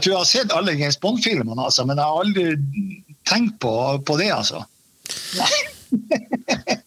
tror 0.02 0.10
jeg 0.10 0.18
har 0.18 0.28
sett 0.28 0.52
alle 0.52 0.74
James 0.76 0.98
Bond-filmene, 1.00 1.64
altså, 1.64 1.86
men 1.88 1.96
jeg 1.96 2.04
har 2.04 2.20
aldri 2.20 2.44
tenkt 3.24 3.56
på, 3.62 3.72
på 4.04 4.16
det, 4.20 4.28
altså. 4.34 4.64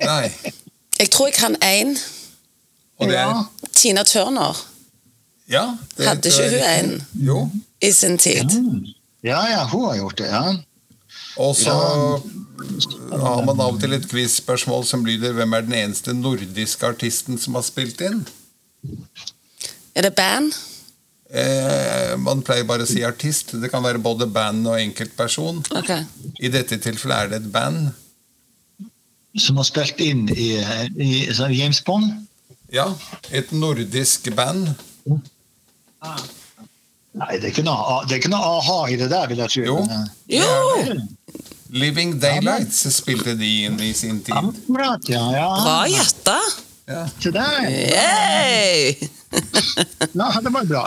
Nei. 0.03 0.31
Jeg 0.99 1.09
tror 1.11 1.27
jeg 1.27 1.35
kan 1.37 1.55
én. 1.63 1.95
Og 2.99 3.09
det 3.09 3.17
er? 3.17 3.39
Tina 3.73 4.03
Turner. 4.03 4.59
Ja, 5.49 5.77
det, 5.97 6.07
Hadde 6.07 6.29
ikke 6.29 6.49
hun 6.49 6.67
en 6.69 7.07
jo. 7.13 7.39
i 7.81 7.91
sin 7.91 8.17
tid? 8.17 8.53
Ja, 9.23 9.41
ja, 9.51 9.65
hun 9.67 9.89
har 9.89 9.97
gjort 9.97 10.17
det. 10.17 10.29
ja. 10.31 10.53
Og 11.35 11.55
så 11.55 11.73
har 13.11 13.41
man 13.45 13.59
av 13.59 13.73
og 13.73 13.79
til 13.81 13.95
et 13.95 14.05
quiz-spørsmål 14.09 14.85
som 14.85 15.05
lyder 15.05 15.33
Hvem 15.33 15.55
er 15.57 15.65
den 15.65 15.73
eneste 15.73 16.13
nordiske 16.13 16.85
artisten 16.85 17.39
som 17.41 17.57
har 17.57 17.65
spilt 17.65 18.01
inn? 18.05 18.21
Er 19.95 20.05
det 20.05 20.13
band? 20.15 20.53
Eh, 21.33 22.13
man 22.21 22.43
pleier 22.45 22.67
bare 22.69 22.85
å 22.85 22.89
si 22.89 23.01
artist. 23.05 23.55
Det 23.61 23.71
kan 23.73 23.83
være 23.83 24.01
både 24.01 24.27
band 24.29 24.67
og 24.69 24.77
enkeltperson. 24.77 25.63
Okay. 25.81 26.05
I 26.39 26.53
dette 26.53 26.77
tilfellet 26.77 27.17
er 27.17 27.31
det 27.33 27.41
et 27.41 27.51
band. 27.53 27.89
Som 29.39 29.57
har 29.57 29.65
spilt 29.65 30.01
inn 30.03 30.27
i, 30.29 30.51
i, 30.95 31.11
i 31.29 31.57
James 31.57 31.81
Bond? 31.85 32.11
Ja. 32.73 32.87
Et 33.33 33.51
nordisk 33.51 34.29
band. 34.37 34.73
Nei, 37.13 37.35
det 37.37 37.45
er 37.45 37.51
ikke 37.51 37.65
noe, 37.65 37.99
det 38.07 38.15
er 38.15 38.21
ikke 38.21 38.31
noe 38.33 38.55
aha 38.57 38.77
i 38.89 38.97
det 38.97 39.09
der, 39.11 39.27
vil 39.29 39.41
jeg 39.43 39.53
tro. 39.53 39.63
Jo. 39.67 39.77
jo. 40.33 40.97
Living 41.73 42.15
Daylights 42.21 42.83
spilte 42.93 43.33
de 43.37 43.51
inn 43.67 43.79
i 43.81 43.93
sin 43.97 44.21
tid. 44.25 44.37
Akkurat, 44.37 45.09
ja, 45.09 45.23
ja. 45.33 45.49
Bra 45.57 45.79
gjetta. 45.89 46.37
Ja. 46.85 47.05
Yay! 47.69 48.93
ja, 50.19 50.27
det 50.43 50.51
var 50.53 50.65
bra. 50.67 50.83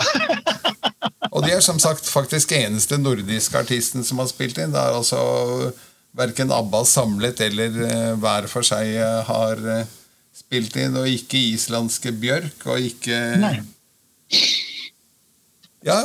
Og 1.33 1.43
de 1.47 1.55
er 1.57 1.63
som 1.65 1.79
sagt 1.83 2.07
faktisk 2.11 2.53
eneste 2.55 2.99
nordiske 3.01 3.59
artisten 3.59 4.05
som 4.05 4.21
har 4.23 4.29
spilt 4.31 4.59
inn. 4.61 4.75
Det 4.75 4.83
er 4.83 4.99
altså 4.99 5.21
verken 6.17 6.53
ABBA 6.55 6.83
samlet 6.89 7.43
eller 7.47 7.77
uh, 7.83 8.13
hver 8.21 8.49
for 8.51 8.67
seg 8.67 8.95
uh, 8.97 9.21
har 9.29 9.61
uh, 9.63 9.83
spilt 10.37 10.77
inn. 10.81 10.97
Og 10.97 11.11
ikke 11.11 11.41
islandske 11.53 12.15
Bjørk, 12.17 12.67
og 12.73 12.89
ikke 12.93 13.21
Nei. 13.43 13.59
Ja, 15.87 16.01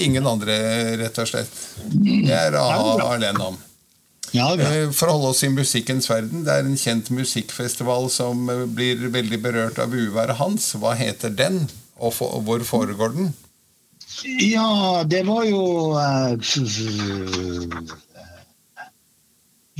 ingen 0.00 0.24
andre, 0.24 0.54
rett 0.96 1.18
og 1.20 1.28
slett. 1.28 1.52
Det 1.92 2.32
er 2.32 2.56
a-ha 2.56 2.94
alene 3.12 3.50
om. 3.50 3.58
Ja, 4.32 4.46
for 4.96 5.10
å 5.10 5.16
holde 5.18 5.32
oss 5.34 5.42
i 5.44 5.50
musikkens 5.52 6.08
verden, 6.08 6.46
det 6.46 6.54
er 6.54 6.64
en 6.64 6.78
kjent 6.80 7.10
musikkfestival 7.12 8.08
som 8.12 8.48
eh, 8.48 8.64
blir 8.64 9.10
veldig 9.12 9.40
berørt 9.44 9.80
av 9.82 9.92
uværet 9.92 10.38
hans. 10.38 10.70
Hva 10.80 10.94
heter 10.96 11.34
den, 11.36 11.66
og 12.00 12.16
hvor 12.16 12.64
foregår 12.64 13.12
den? 13.18 13.32
Ja, 14.40 15.04
det 15.08 15.22
var 15.28 15.44
jo 15.44 15.92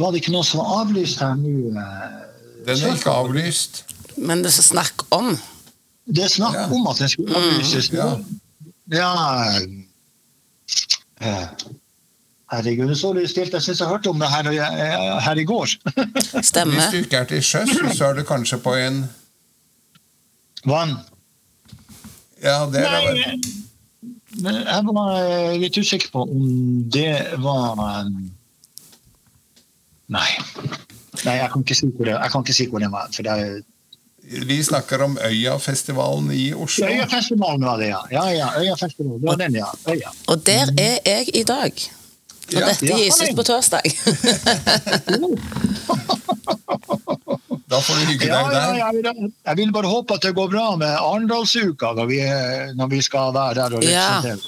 Var 0.00 0.12
det 0.12 0.22
ikke 0.22 0.32
noe 0.32 0.46
som 0.46 0.62
var 0.62 0.82
avlyst 0.82 1.20
her 1.20 1.34
nå? 1.36 1.72
Den 2.66 2.76
er 2.76 2.94
ikke 2.94 3.12
avlyst. 3.12 3.82
Men 4.16 4.44
det 4.44 4.52
er 4.52 4.64
snakk 4.64 5.04
om 5.12 5.34
det 6.04 6.24
er 6.24 6.28
snakk 6.28 6.54
ja. 6.54 6.66
om 6.74 6.86
at 6.90 6.98
den 6.98 7.08
skulle 7.08 7.36
avlyses. 7.36 7.92
Mm, 7.92 7.98
ja. 7.98 8.06
ja. 8.90 9.06
det 12.62 12.72
er 12.74 12.94
så 12.98 13.12
litt 13.16 13.30
stilt. 13.30 13.54
Jeg 13.54 13.62
syns 13.62 13.80
jeg 13.80 13.88
hørte 13.88 14.10
om 14.10 14.18
det 14.20 14.30
her, 14.32 14.50
eh, 14.50 15.20
her 15.22 15.36
i 15.38 15.44
går. 15.46 15.76
Stemmer. 16.50 16.74
Hvis 16.74 16.90
du 16.90 16.98
ikke 17.04 17.22
er 17.22 17.30
til 17.30 17.42
sjøs, 17.42 17.70
så 17.96 18.10
er 18.10 18.18
du 18.18 18.24
kanskje 18.26 18.58
på 18.62 18.74
en 18.74 19.04
Vann? 20.66 20.96
Ja, 22.42 22.66
det 22.70 22.82
er 22.82 22.90
det 22.92 23.06
vel. 23.06 23.40
Jeg 24.42 24.84
var 24.86 25.16
eh, 25.22 25.56
litt 25.60 25.78
usikker 25.78 26.10
på 26.12 26.22
om 26.26 26.44
det 26.90 27.38
var 27.42 27.78
Nei. 30.08 30.30
Nei, 31.24 31.36
jeg 31.38 31.50
kan 31.52 31.62
ikke 31.62 31.76
si 31.76 31.86
hvor 31.92 32.08
det, 32.08 32.16
jeg 32.16 32.32
kan 32.32 32.44
ikke 32.44 32.56
si 32.56 32.66
hvor 32.70 32.82
det 32.82 32.90
var. 32.92 33.12
For 33.12 33.22
det 33.26 33.32
er 33.32 33.60
vi 34.22 34.64
snakker 34.64 35.02
om 35.02 35.18
Øyafestivalen 35.18 36.30
i 36.30 36.54
Oslo. 36.54 36.86
Øyafestivalen 36.86 37.64
var 37.66 37.76
det, 37.76 37.88
ja. 37.88 37.98
ja, 38.10 38.30
ja 38.30 38.60
Øyafestivalen, 38.60 39.20
det 39.20 39.28
var 39.28 39.36
den, 39.36 39.54
ja. 39.54 39.66
Øya. 39.88 40.08
Og 40.26 40.46
der 40.46 40.66
er 40.78 40.98
jeg 41.06 41.36
i 41.36 41.42
dag. 41.42 41.72
Og 42.46 42.60
ja. 42.60 42.68
dette 42.68 42.86
gis 42.86 43.20
ut 43.22 43.36
på 43.36 43.42
torsdag. 43.42 43.82
da 47.70 47.80
får 47.80 47.94
du 47.98 48.04
hygge 48.10 48.26
deg 48.26 48.50
der. 48.52 48.74
Ja, 48.78 48.90
jeg 49.48 49.56
vil 49.56 49.72
bare 49.74 49.86
håpe 49.90 50.14
at 50.14 50.22
det 50.22 50.34
går 50.36 50.48
bra 50.52 50.76
med 50.76 50.96
Arendalsuka 51.00 51.86
når, 51.98 52.06
når, 52.78 52.88
vi 52.94 53.02
skal 53.02 53.34
være 53.34 53.54
der 53.54 53.64
og 53.64 53.84
representere. 53.84 54.38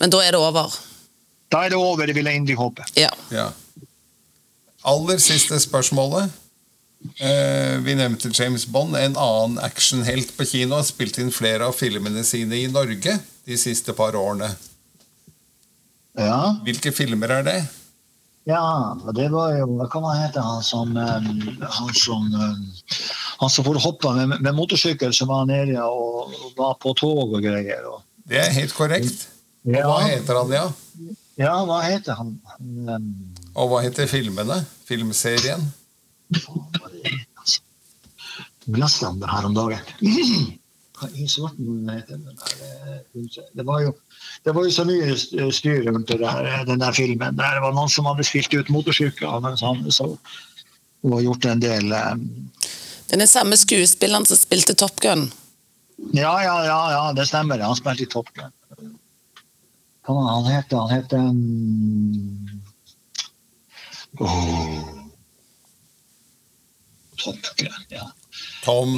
Men 0.00 0.10
da 0.10 0.18
er 0.24 0.30
det 0.34 0.40
over. 0.40 0.78
Da 1.52 1.56
er 1.64 1.68
det 1.72 1.78
over, 1.78 2.06
det 2.06 2.14
vil 2.16 2.26
jeg 2.26 2.34
inderlig 2.40 2.58
håpe. 2.58 2.82
Ja. 2.98 3.10
Aller 4.82 5.18
siste 5.22 5.58
spørsmålet. 5.62 6.30
Eh, 7.18 7.78
vi 7.82 7.94
nevnte 7.98 8.30
James 8.34 8.66
Bond. 8.66 8.96
En 8.96 9.16
annen 9.16 9.58
actionhelt 9.62 10.34
på 10.36 10.46
kino 10.46 10.78
har 10.78 10.86
spilt 10.86 11.18
inn 11.22 11.32
flere 11.34 11.66
av 11.66 11.76
filmene 11.78 12.24
sine 12.26 12.58
i 12.62 12.70
Norge 12.70 13.18
de 13.46 13.58
siste 13.58 13.94
par 13.98 14.18
årene. 14.18 14.50
Ja. 16.18 16.58
Hvilke 16.66 16.92
filmer 16.94 17.38
er 17.38 17.46
det? 17.46 17.60
Ja, 18.44 18.98
det 19.14 19.28
var 19.30 19.52
jo 19.54 19.68
Hva 19.78 19.86
kan 19.90 20.02
han 20.02 20.18
hete, 20.18 20.42
han 20.42 20.64
som 20.66 20.96
um, 20.96 21.58
Han 21.62 21.92
som, 21.94 22.24
um, 22.26 22.64
han 23.38 23.52
som 23.54 23.64
får 23.64 23.78
hoppa 23.84 24.16
med, 24.16 24.40
med 24.42 24.56
motorsykkel, 24.58 25.14
som 25.14 25.30
var 25.30 25.46
nede 25.46 25.78
og, 25.78 26.34
og 26.34 26.56
var 26.58 26.74
på 26.82 26.90
tog 26.98 27.36
og 27.36 27.38
greier. 27.38 27.86
Og, 27.86 28.02
Det 28.26 28.42
er 28.42 28.50
helt 28.58 28.74
korrekt. 28.74 29.28
Og 29.62 29.78
ja, 29.78 29.86
hva 29.86 30.00
heter 30.08 30.40
han, 30.40 30.56
ja? 30.56 30.66
ja, 31.38 31.54
hva 31.68 31.78
heter 31.86 32.18
han? 32.18 32.34
Um, 32.58 33.14
Og 33.54 33.68
hva 33.68 33.82
heter 33.84 34.08
filmene? 34.08 34.62
Filmserien? 34.88 35.68
det 38.62 38.88
det 39.20 39.30
her 39.30 39.46
om 39.46 39.54
dagen? 39.54 39.80
Eh, 41.02 41.08
Det 43.54 43.64
var 43.66 43.80
jo 43.82 43.90
det 44.44 44.52
var 44.54 44.62
jo 44.64 44.70
så 44.70 44.84
mye 44.86 45.16
styr 45.50 45.88
rundt 45.88 46.08
det 46.08 46.20
der, 46.20 46.64
den 46.64 46.78
der 46.78 46.92
filmen. 46.94 47.36
Der 47.36 47.58
var 47.58 47.74
noen 47.74 47.90
som 47.90 48.06
hadde 48.06 48.22
spilt 48.22 48.54
ut 48.54 48.70
motorsykler. 48.70 49.40
mens 49.42 49.64
han 49.66 49.82
så, 49.90 50.06
og 51.02 51.22
gjort 51.22 51.44
en 51.50 51.62
del 51.62 51.90
um, 51.90 52.22
Den 53.10 53.20
er 53.20 53.26
samme 53.26 53.58
skuespilleren 53.58 54.26
som 54.26 54.38
spilte 54.38 54.74
Top 54.78 55.00
Gun. 55.02 55.32
Ja, 56.14 56.36
ja, 56.42 56.56
ja, 56.64 56.80
ja, 56.92 57.12
det 57.18 57.26
stemmer. 57.26 57.58
Han 57.58 57.76
spilte 57.76 58.06
i 58.06 58.06
Top 58.06 58.30
Gun. 58.38 58.54
Hva 60.06 60.14
var 60.14 60.22
det 60.22 60.32
han 60.36 60.50
heter 60.54 60.76
han? 60.76 60.94
heter 60.94 61.18
um... 61.18 62.51
oh. 64.22 64.78
Top 67.22 67.52
Gun, 67.58 67.84
ja. 67.92 68.08
Tom 68.64 68.96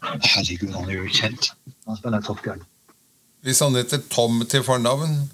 Herregud, 0.00 0.70
han 0.74 0.88
er 0.88 0.96
jo 0.96 1.08
kjent. 1.12 1.50
Han 1.86 1.98
spiller 1.98 2.22
Top 2.24 2.42
Gun. 2.44 2.62
Hvis 3.44 3.60
han 3.64 3.76
heter 3.76 4.00
Tom 4.12 4.42
til 4.48 4.64
fornavn. 4.64 5.30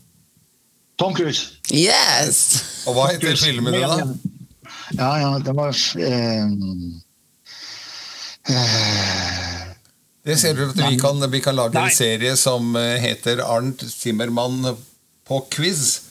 Tom 0.99 1.15
Cruise. 1.15 1.59
Yes! 1.71 2.39
Og 2.87 2.97
hva 2.97 3.11
heter 3.13 3.37
filmen 3.37 3.75
din, 3.75 3.85
da? 3.85 4.07
Ja, 4.97 5.11
ja, 5.21 5.31
det 5.43 5.55
var 5.57 5.75
um... 5.99 7.01
uh, 8.49 9.67
Det 10.27 10.39
ser 10.41 10.59
ut 10.59 10.75
til 10.75 10.83
at 10.87 10.93
vi 10.93 10.99
kan, 10.99 11.21
vi 11.31 11.41
kan 11.43 11.55
lage 11.59 11.77
Nei. 11.77 11.91
en 11.91 11.95
serie 11.95 12.37
som 12.39 12.75
eh, 12.79 12.97
heter 13.03 13.45
Arnt 13.45 13.85
Zimmermann 13.87 14.73
på 15.27 15.41
quiz. 15.53 16.06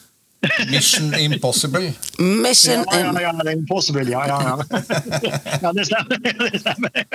Mission 0.69 1.13
Impossible. 1.19 1.93
Mission 2.19 2.85
Ja, 2.91 2.99
ja, 2.99 3.21
ja, 3.21 3.33
ja, 3.45 3.51
impossible. 3.51 4.05
Ja, 4.11 4.27
ja, 4.27 4.41
ja. 4.43 4.81
ja 5.61 5.73
det 5.73 5.85
stemmer. 5.85 6.17
Det 6.51 6.59
stemmer. 6.59 7.05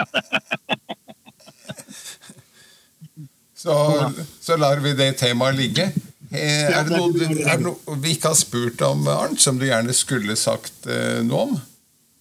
Så, 3.56 4.12
så 4.40 4.56
lar 4.56 4.80
vi 4.80 4.94
det 4.96 5.12
temaet 5.20 5.56
ligge. 5.56 5.90
Eh, 6.30 6.70
Er 6.70 6.86
det 6.86 6.94
noe, 6.96 7.10
er 7.26 7.58
det 7.58 7.64
noe 7.64 7.96
vi 8.00 8.14
ikke 8.14 8.30
har 8.30 8.38
spurt 8.38 8.82
om, 8.86 9.02
Arnt, 9.10 9.40
som 9.42 9.58
du 9.58 9.66
gjerne 9.66 9.94
skulle 9.96 10.36
sagt 10.38 10.86
eh, 10.86 11.20
noe 11.26 11.42
om? 11.48 11.58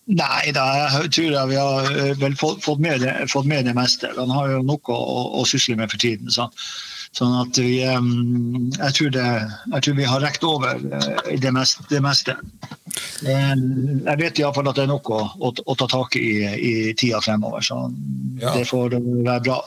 Nei 0.10 0.50
da, 0.56 0.66
jeg 0.98 1.12
tror 1.14 1.28
jeg 1.36 1.50
vi 1.52 1.58
har 1.60 1.90
eh, 1.94 2.16
vel 2.18 2.36
fått, 2.38 2.64
fått, 2.66 2.82
med 2.82 3.04
det, 3.06 3.14
fått 3.30 3.46
med 3.50 3.70
det 3.70 3.76
meste. 3.78 4.10
Han 4.18 4.34
har 4.34 4.56
jo 4.56 4.64
noe 4.66 4.96
å, 4.96 5.20
å 5.38 5.46
sysle 5.48 5.78
med 5.78 5.94
for 5.94 6.02
tiden. 6.02 6.32
Så, 6.34 6.50
sånn 7.18 7.34
at 7.42 7.58
vi 7.58 7.80
jeg, 7.82 8.92
tror 8.96 9.10
det, 9.16 9.26
jeg 9.74 9.82
tror 9.86 9.96
vi 9.98 10.08
har 10.08 10.22
rekt 10.22 10.44
over 10.46 10.78
eh, 10.78 11.38
det 11.42 11.52
meste. 11.56 11.84
Det 11.90 12.02
meste. 12.06 12.36
Jeg 13.26 14.18
vet 14.22 14.40
iallfall 14.42 14.70
at 14.72 14.78
det 14.80 14.86
er 14.86 14.92
noe 14.92 15.02
å, 15.18 15.22
å, 15.42 15.52
å 15.52 15.76
ta 15.80 15.88
tak 15.90 16.16
i 16.20 16.28
i 16.56 16.74
tida 16.98 17.22
fremover, 17.26 17.66
så 17.66 17.80
Ja. 18.40 18.54
det 18.56 18.68
får 18.70 18.94
være 19.26 19.42
bra. 19.44 19.62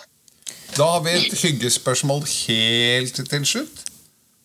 Da 0.77 0.87
har 0.95 1.03
vi 1.05 1.11
et 1.19 1.35
hyggespørsmål 1.37 2.23
helt 2.49 3.19
til 3.29 3.45
slutt. 3.45 3.83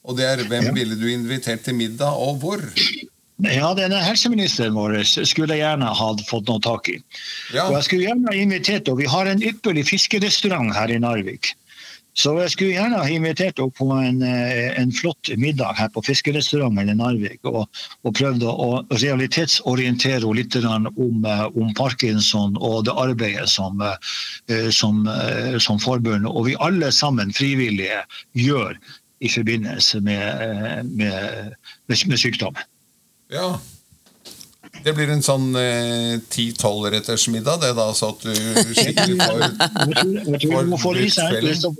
Og 0.07 0.17
det 0.17 0.25
er 0.25 0.43
hvem 0.47 0.65
Ja. 0.69 0.71
ville 0.75 0.95
du 0.95 1.07
invitert 1.12 1.63
til 1.63 1.75
middag, 1.75 2.12
og 2.15 2.39
hvor? 2.41 2.62
Ja, 3.43 3.73
denne 3.77 3.99
helseministeren 4.01 4.73
vår 4.73 5.03
skulle 5.05 5.53
jeg 5.53 5.62
gjerne 5.62 5.86
ha 5.93 6.07
fått 6.27 6.47
noe 6.49 6.60
tak 6.63 6.88
i. 6.89 6.97
Ja, 7.53 7.67
Og 7.67 7.75
jeg 7.77 7.83
skulle 7.83 8.07
gjerne 8.07 8.33
invitert 8.33 8.88
og 8.89 8.97
Vi 8.97 9.05
har 9.05 9.27
en 9.29 9.43
ypperlig 9.43 9.86
fiskerestaurant 9.86 10.73
her 10.73 10.89
i 10.89 10.97
Narvik. 10.99 11.53
Så 12.17 12.34
jeg 12.39 12.49
skulle 12.49 12.73
gjerne 12.73 12.97
ha 12.97 13.10
invitert 13.13 13.60
henne 13.62 13.73
på 13.77 13.88
en, 13.93 14.23
eh, 14.25 14.71
en 14.82 14.91
flott 14.91 15.30
middag 15.38 15.77
her 15.77 15.91
på 15.93 16.01
fiskerestauranten 16.01 16.89
i 16.89 16.95
Narvik. 16.97 17.39
Og, 17.45 17.67
og 18.03 18.15
prøvd 18.17 18.45
å, 18.49 18.69
realitetsorientere 18.89 20.23
henne 20.25 20.38
litt 20.39 20.58
om, 20.58 21.25
eh, 21.25 21.45
om 21.53 21.73
parkinson 21.77 22.58
og 22.58 22.88
det 22.89 22.97
arbeidet 22.97 23.45
som, 23.53 23.82
eh, 23.82 24.69
som, 24.73 25.06
eh, 25.08 25.60
som 25.62 25.77
forbundet 25.80 26.32
og 26.32 26.47
vi 26.49 26.58
alle 26.60 26.91
sammen 26.91 27.34
frivillige 27.34 28.01
gjør 28.34 28.77
i 29.21 29.30
forbindelse 29.30 30.01
med, 30.01 30.25
eh, 30.41 30.84
med, 30.84 31.56
med, 31.88 32.17
sykdom. 32.17 32.56
ja. 33.32 33.58
Det 34.84 34.93
blir 34.93 35.10
en 35.10 35.23
sånn 35.25 35.56
eh, 35.58 36.19
10-12-retters 36.30 37.27
middag, 37.34 37.63
det 37.63 37.71
da, 37.75 37.88
så 37.97 38.12
at 38.13 38.21
du 38.23 38.34
skikkelig 38.77 39.17
får 39.23 39.39
får 40.84 40.99
tror, 41.01 41.77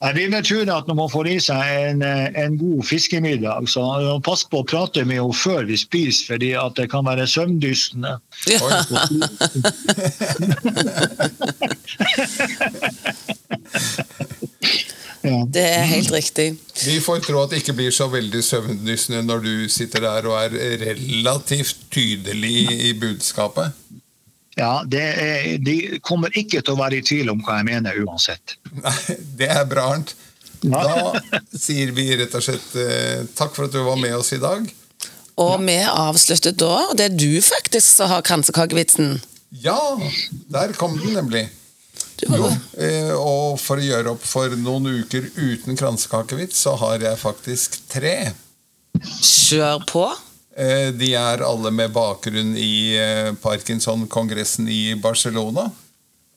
jeg 0.00 0.14
vil 0.16 0.44
tro 0.44 0.60
at 0.64 0.86
når 0.88 0.96
man 0.96 1.10
får 1.12 1.26
i 1.28 1.36
seg 1.44 1.60
en, 1.90 2.02
eh, 2.02 2.44
en 2.44 2.58
god 2.58 2.84
fiskemiddag, 2.88 3.68
så 3.68 3.82
pass 4.24 4.44
på 4.48 4.62
å 4.62 4.66
prate 4.66 5.04
med 5.04 5.20
henne 5.20 5.36
før 5.36 5.68
vi 5.68 5.76
spiser, 5.76 6.34
fordi 6.34 6.50
at 6.56 6.72
det 6.78 6.88
kan 6.92 7.04
være 7.04 7.26
søvndystende. 7.28 8.16
ja. 8.48 8.60
Ja. 15.20 15.42
Det 15.52 15.62
er 15.62 15.84
helt 15.84 16.12
riktig. 16.12 16.54
Vi 16.84 16.96
får 17.04 17.20
tro 17.26 17.42
at 17.42 17.52
det 17.52 17.60
ikke 17.60 17.76
blir 17.76 17.92
så 17.92 18.06
veldig 18.08 18.40
søvndyssende 18.44 19.20
når 19.26 19.44
du 19.44 19.52
sitter 19.68 20.06
der 20.06 20.28
og 20.30 20.38
er 20.38 20.54
relativt 20.80 21.76
tydelig 21.92 22.70
i 22.88 22.94
budskapet. 22.96 23.76
Ja, 24.60 24.72
det 24.84 25.04
er, 25.24 25.46
De 25.64 25.76
kommer 26.04 26.34
ikke 26.36 26.60
til 26.60 26.74
å 26.74 26.80
være 26.80 27.00
i 27.00 27.04
tvil 27.06 27.32
om 27.32 27.40
hva 27.44 27.60
jeg 27.60 27.68
mener 27.70 28.02
uansett. 28.04 28.58
Nei, 28.76 28.96
det 29.40 29.48
er 29.54 29.64
bra, 29.68 29.86
Arnt. 29.96 30.12
Da 30.60 31.16
sier 31.56 31.94
vi 31.96 32.10
rett 32.20 32.34
og 32.36 32.44
slett 32.44 32.74
eh, 32.76 33.22
takk 33.36 33.54
for 33.56 33.68
at 33.68 33.72
du 33.72 33.80
var 33.86 33.96
med 34.00 34.12
oss 34.18 34.34
i 34.36 34.40
dag. 34.42 34.66
Og 35.40 35.54
vi 35.64 35.78
avslutter 35.88 36.52
da, 36.52 36.74
og 36.90 36.98
det 37.00 37.06
er 37.08 37.16
du 37.16 37.40
faktisk 37.40 37.86
som 38.02 38.10
har 38.12 38.24
kransekakevitsen. 38.26 39.16
Ja, 39.64 39.80
der 40.52 40.76
kom 40.78 40.98
den 41.00 41.16
nemlig. 41.16 41.46
Jo, 42.20 42.50
eh, 42.76 43.14
og 43.16 43.56
for 43.62 43.80
å 43.80 43.84
gjøre 43.84 44.12
opp 44.12 44.24
for 44.28 44.52
noen 44.60 45.00
uker 45.00 45.30
uten 45.38 45.78
kransekakevits, 45.80 46.60
så 46.66 46.76
har 46.82 47.00
jeg 47.00 47.20
faktisk 47.22 47.80
tre. 47.88 48.34
Kjør 49.24 49.86
på. 49.88 50.04
Eh, 50.56 50.90
De 50.96 51.12
er 51.14 51.44
alle 51.46 51.70
med 51.70 51.92
bakgrunn 51.94 52.56
i 52.58 52.96
eh, 52.98 53.30
Parkinson-kongressen 53.42 54.68
i 54.68 54.94
Barcelona. 54.98 55.68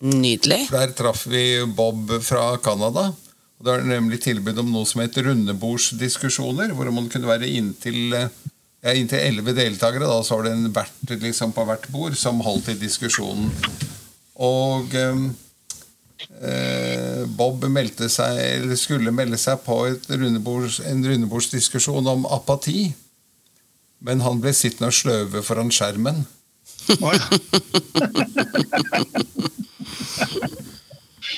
Nydelig. 0.03 0.67
Der 0.71 0.91
traff 0.97 1.25
vi 1.31 1.63
Bob 1.65 2.11
fra 2.21 2.57
Canada. 2.63 3.13
Og 3.57 3.65
Det 3.65 3.73
er 3.73 3.85
nemlig 3.87 4.21
tilbud 4.25 4.57
om 4.59 4.71
noe 4.73 4.85
som 4.89 5.01
heter 5.01 5.29
rundebordsdiskusjoner, 5.29 6.73
hvor 6.75 6.91
man 6.91 7.09
kunne 7.09 7.29
være 7.29 7.47
inntil 7.47 8.13
eh, 8.17 8.27
ja, 8.83 8.93
inntil 8.93 9.23
elleve 9.23 9.53
deltakere. 9.55 10.09
Da, 10.09 10.19
så 10.23 10.35
var 10.37 10.49
det 10.49 10.57
en 10.57 10.73
vert 10.75 11.15
liksom, 11.23 11.53
på 11.55 11.65
hvert 11.69 11.87
bord 11.93 12.17
som 12.19 12.43
holdt 12.43 12.73
i 12.73 12.79
diskusjonen. 12.81 13.47
Og 14.43 14.93
eh, 14.99 15.15
Bob 17.37 17.63
meldte 17.71 18.09
seg, 18.11 18.37
eller 18.59 18.75
skulle 18.79 19.15
melde 19.15 19.39
seg 19.39 19.63
på 19.63 19.85
et 19.87 20.09
rundebords, 20.11 20.81
en 20.89 21.05
rundebordsdiskusjon 21.07 22.11
om 22.13 22.27
apati. 22.27 22.91
Men 24.03 24.21
han 24.25 24.41
ble 24.43 24.51
sittende 24.55 24.91
og 24.91 24.97
sløve 24.97 25.43
foran 25.45 25.71
skjermen. 25.73 26.25
Ja. 26.91 27.13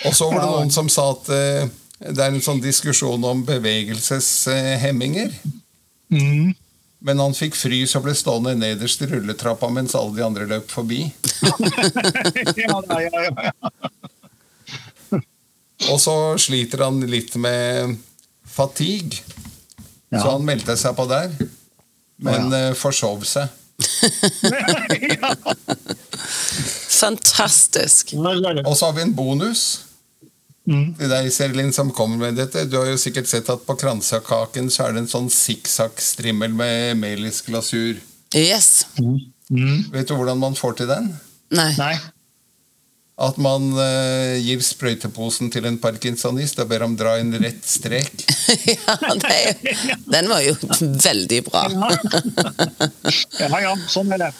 Og 0.05 0.13
så 0.13 0.27
var 0.29 0.41
det 0.41 0.49
noen 0.51 0.71
som 0.73 0.89
sa 0.91 1.07
at 1.13 1.29
uh, 1.33 1.65
det 2.05 2.21
er 2.21 2.29
en 2.29 2.43
sånn 2.43 2.61
diskusjon 2.61 3.23
om 3.25 3.41
bevegelseshemminger. 3.47 5.33
Mm. 6.13 6.53
Men 7.05 7.21
han 7.21 7.35
fikk 7.37 7.57
frys 7.57 7.95
og 7.97 8.05
ble 8.07 8.15
stående 8.17 8.55
nederst 8.57 9.01
i 9.05 9.09
rulletrappa 9.09 9.69
mens 9.73 9.95
alle 9.97 10.15
de 10.17 10.25
andre 10.25 10.47
løp 10.49 10.71
forbi. 10.73 11.03
ja, 12.63 12.81
da, 12.81 12.99
ja, 13.03 13.25
ja, 13.27 13.31
ja. 13.49 13.53
Og 15.91 15.99
så 16.01 16.15
sliter 16.41 16.85
han 16.85 17.01
litt 17.09 17.35
med 17.37 17.97
fatigue, 18.49 19.21
så 20.09 20.31
han 20.31 20.45
meldte 20.47 20.77
seg 20.79 20.95
på 20.97 21.05
der. 21.11 21.33
Men 22.23 22.47
Å, 22.51 22.59
eh, 22.69 22.73
forsov 22.79 23.25
seg. 23.27 23.47
ja. 25.11 25.33
Fantastisk. 26.95 28.13
Og 28.15 28.77
så 28.77 28.85
har 28.87 28.95
vi 28.95 29.03
en 29.03 29.15
bonus 29.15 29.65
Mm. 30.65 30.95
til 30.97 31.11
deg, 31.11 31.27
Serlin, 31.29 31.71
som 31.73 31.91
kommer 31.93 32.17
med 32.17 32.39
dette. 32.39 32.63
Du 32.65 32.79
har 32.79 32.87
jo 32.89 32.97
sikkert 32.97 33.27
sett 33.29 33.49
at 33.53 33.61
på 33.67 33.75
kransekaken 33.77 34.71
så 34.73 34.87
er 34.87 34.95
det 34.95 35.03
en 35.03 35.11
sånn 35.11 35.27
sikksakk-strimmel 35.29 36.55
med 36.57 36.97
melisglasur. 36.97 37.99
Yes. 38.33 38.87
Mm. 38.97 39.19
Mm. 39.51 39.83
Vet 39.93 40.09
du 40.09 40.15
hvordan 40.17 40.41
man 40.41 40.57
får 40.57 40.79
til 40.79 40.89
den? 40.89 41.11
Nei. 41.53 41.69
Nei. 41.77 41.93
At 43.15 43.37
man 43.39 43.69
uh, 43.77 44.35
gir 44.43 44.59
sprøyteposen 44.59 45.47
til 45.53 45.63
en 45.69 45.77
parkinsonist 45.79 46.57
og 46.59 46.67
ber 46.67 46.83
ham 46.83 46.97
dra 46.99 47.13
en 47.21 47.31
rett 47.39 47.61
strek. 47.63 48.11
ja, 48.73 48.95
det, 49.15 49.29
er 49.31 49.53
jo- 49.71 49.95
den 50.11 50.27
var 50.33 50.41
jo 50.43 50.55
veldig 51.05 51.39
bra. 51.47 51.61
Ja 53.39 53.61
ja, 53.63 53.71
sånn 53.87 54.11
er 54.17 54.25
det. 54.25 54.31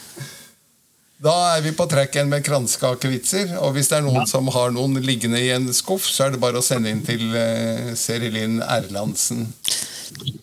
Da 1.26 1.32
er 1.56 1.62
vi 1.64 1.72
på 1.74 1.86
track 1.90 2.18
igjen 2.18 2.28
med 2.30 2.44
kransekakevitser. 2.46 3.54
Og 3.64 3.78
hvis 3.78 3.88
det 3.94 4.02
er 4.02 4.04
noen 4.06 4.26
Ja. 4.26 4.28
som 4.30 4.52
har 4.52 4.74
noen 4.76 5.00
liggende 5.08 5.40
i 5.40 5.48
en 5.56 5.70
skuff, 5.74 6.04
så 6.12 6.28
er 6.28 6.36
det 6.36 6.42
bare 6.44 6.60
å 6.60 6.66
sende 6.66 6.92
inn 6.92 7.00
til 7.08 7.24
uh, 7.32 7.94
Serilin 7.98 8.60
Erlandsen. 8.60 9.48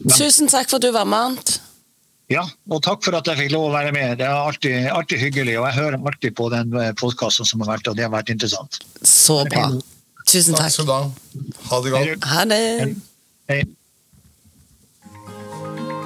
Tusen 0.09 0.49
takk 0.49 0.72
for 0.72 0.80
at 0.80 0.87
du 0.89 0.91
var 0.97 1.05
med, 1.05 1.20
Arnt. 1.37 1.53
Ja, 2.33 2.45
og 2.72 2.80
takk 2.87 3.03
for 3.05 3.18
at 3.18 3.28
jeg 3.28 3.41
fikk 3.43 3.53
lov 3.53 3.68
å 3.68 3.72
være 3.74 3.93
med. 3.95 4.16
Det 4.20 4.26
er 4.28 4.37
alltid, 4.37 4.76
alltid 4.93 5.20
hyggelig, 5.20 5.59
og 5.61 5.66
jeg 5.68 5.78
hører 5.80 5.99
alltid 5.99 6.37
på 6.39 6.49
den 6.53 6.76
podkasten 7.01 7.49
som 7.49 7.64
har 7.64 7.74
vært, 7.74 7.91
og 7.91 7.99
det 7.99 8.07
har 8.07 8.14
vært 8.14 8.33
interessant. 8.33 8.80
Så 9.05 9.43
bra. 9.51 9.68
Tusen 10.30 10.57
Takk 10.57 10.72
takk. 10.87 11.12
Ha 11.68 11.80
det 11.85 11.93
godt. 11.93 12.26
Ha 12.33 12.45
det. 12.49 12.61
Hei. 13.51 13.62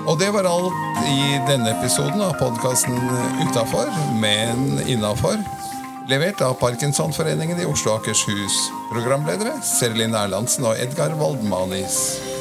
Og 0.07 0.19
det 0.21 0.29
var 0.31 0.47
alt 0.47 1.01
i 1.11 1.39
denne 1.49 1.73
episoden 1.75 2.23
av 2.23 2.37
podkasten 2.39 2.95
Utafor, 3.43 3.91
men 4.23 4.79
innafor. 4.87 5.41
Levert 6.07 6.41
av 6.47 6.55
Parkinsonforeningen 6.61 7.59
i 7.59 7.67
Oslo 7.67 7.97
og 7.97 8.05
Akershus. 8.05 8.61
Programledere 8.93 9.57
Serlin 9.67 10.15
Erlandsen 10.15 10.69
og 10.71 10.79
Edgar 10.79 11.19
Waldmanis. 11.19 12.36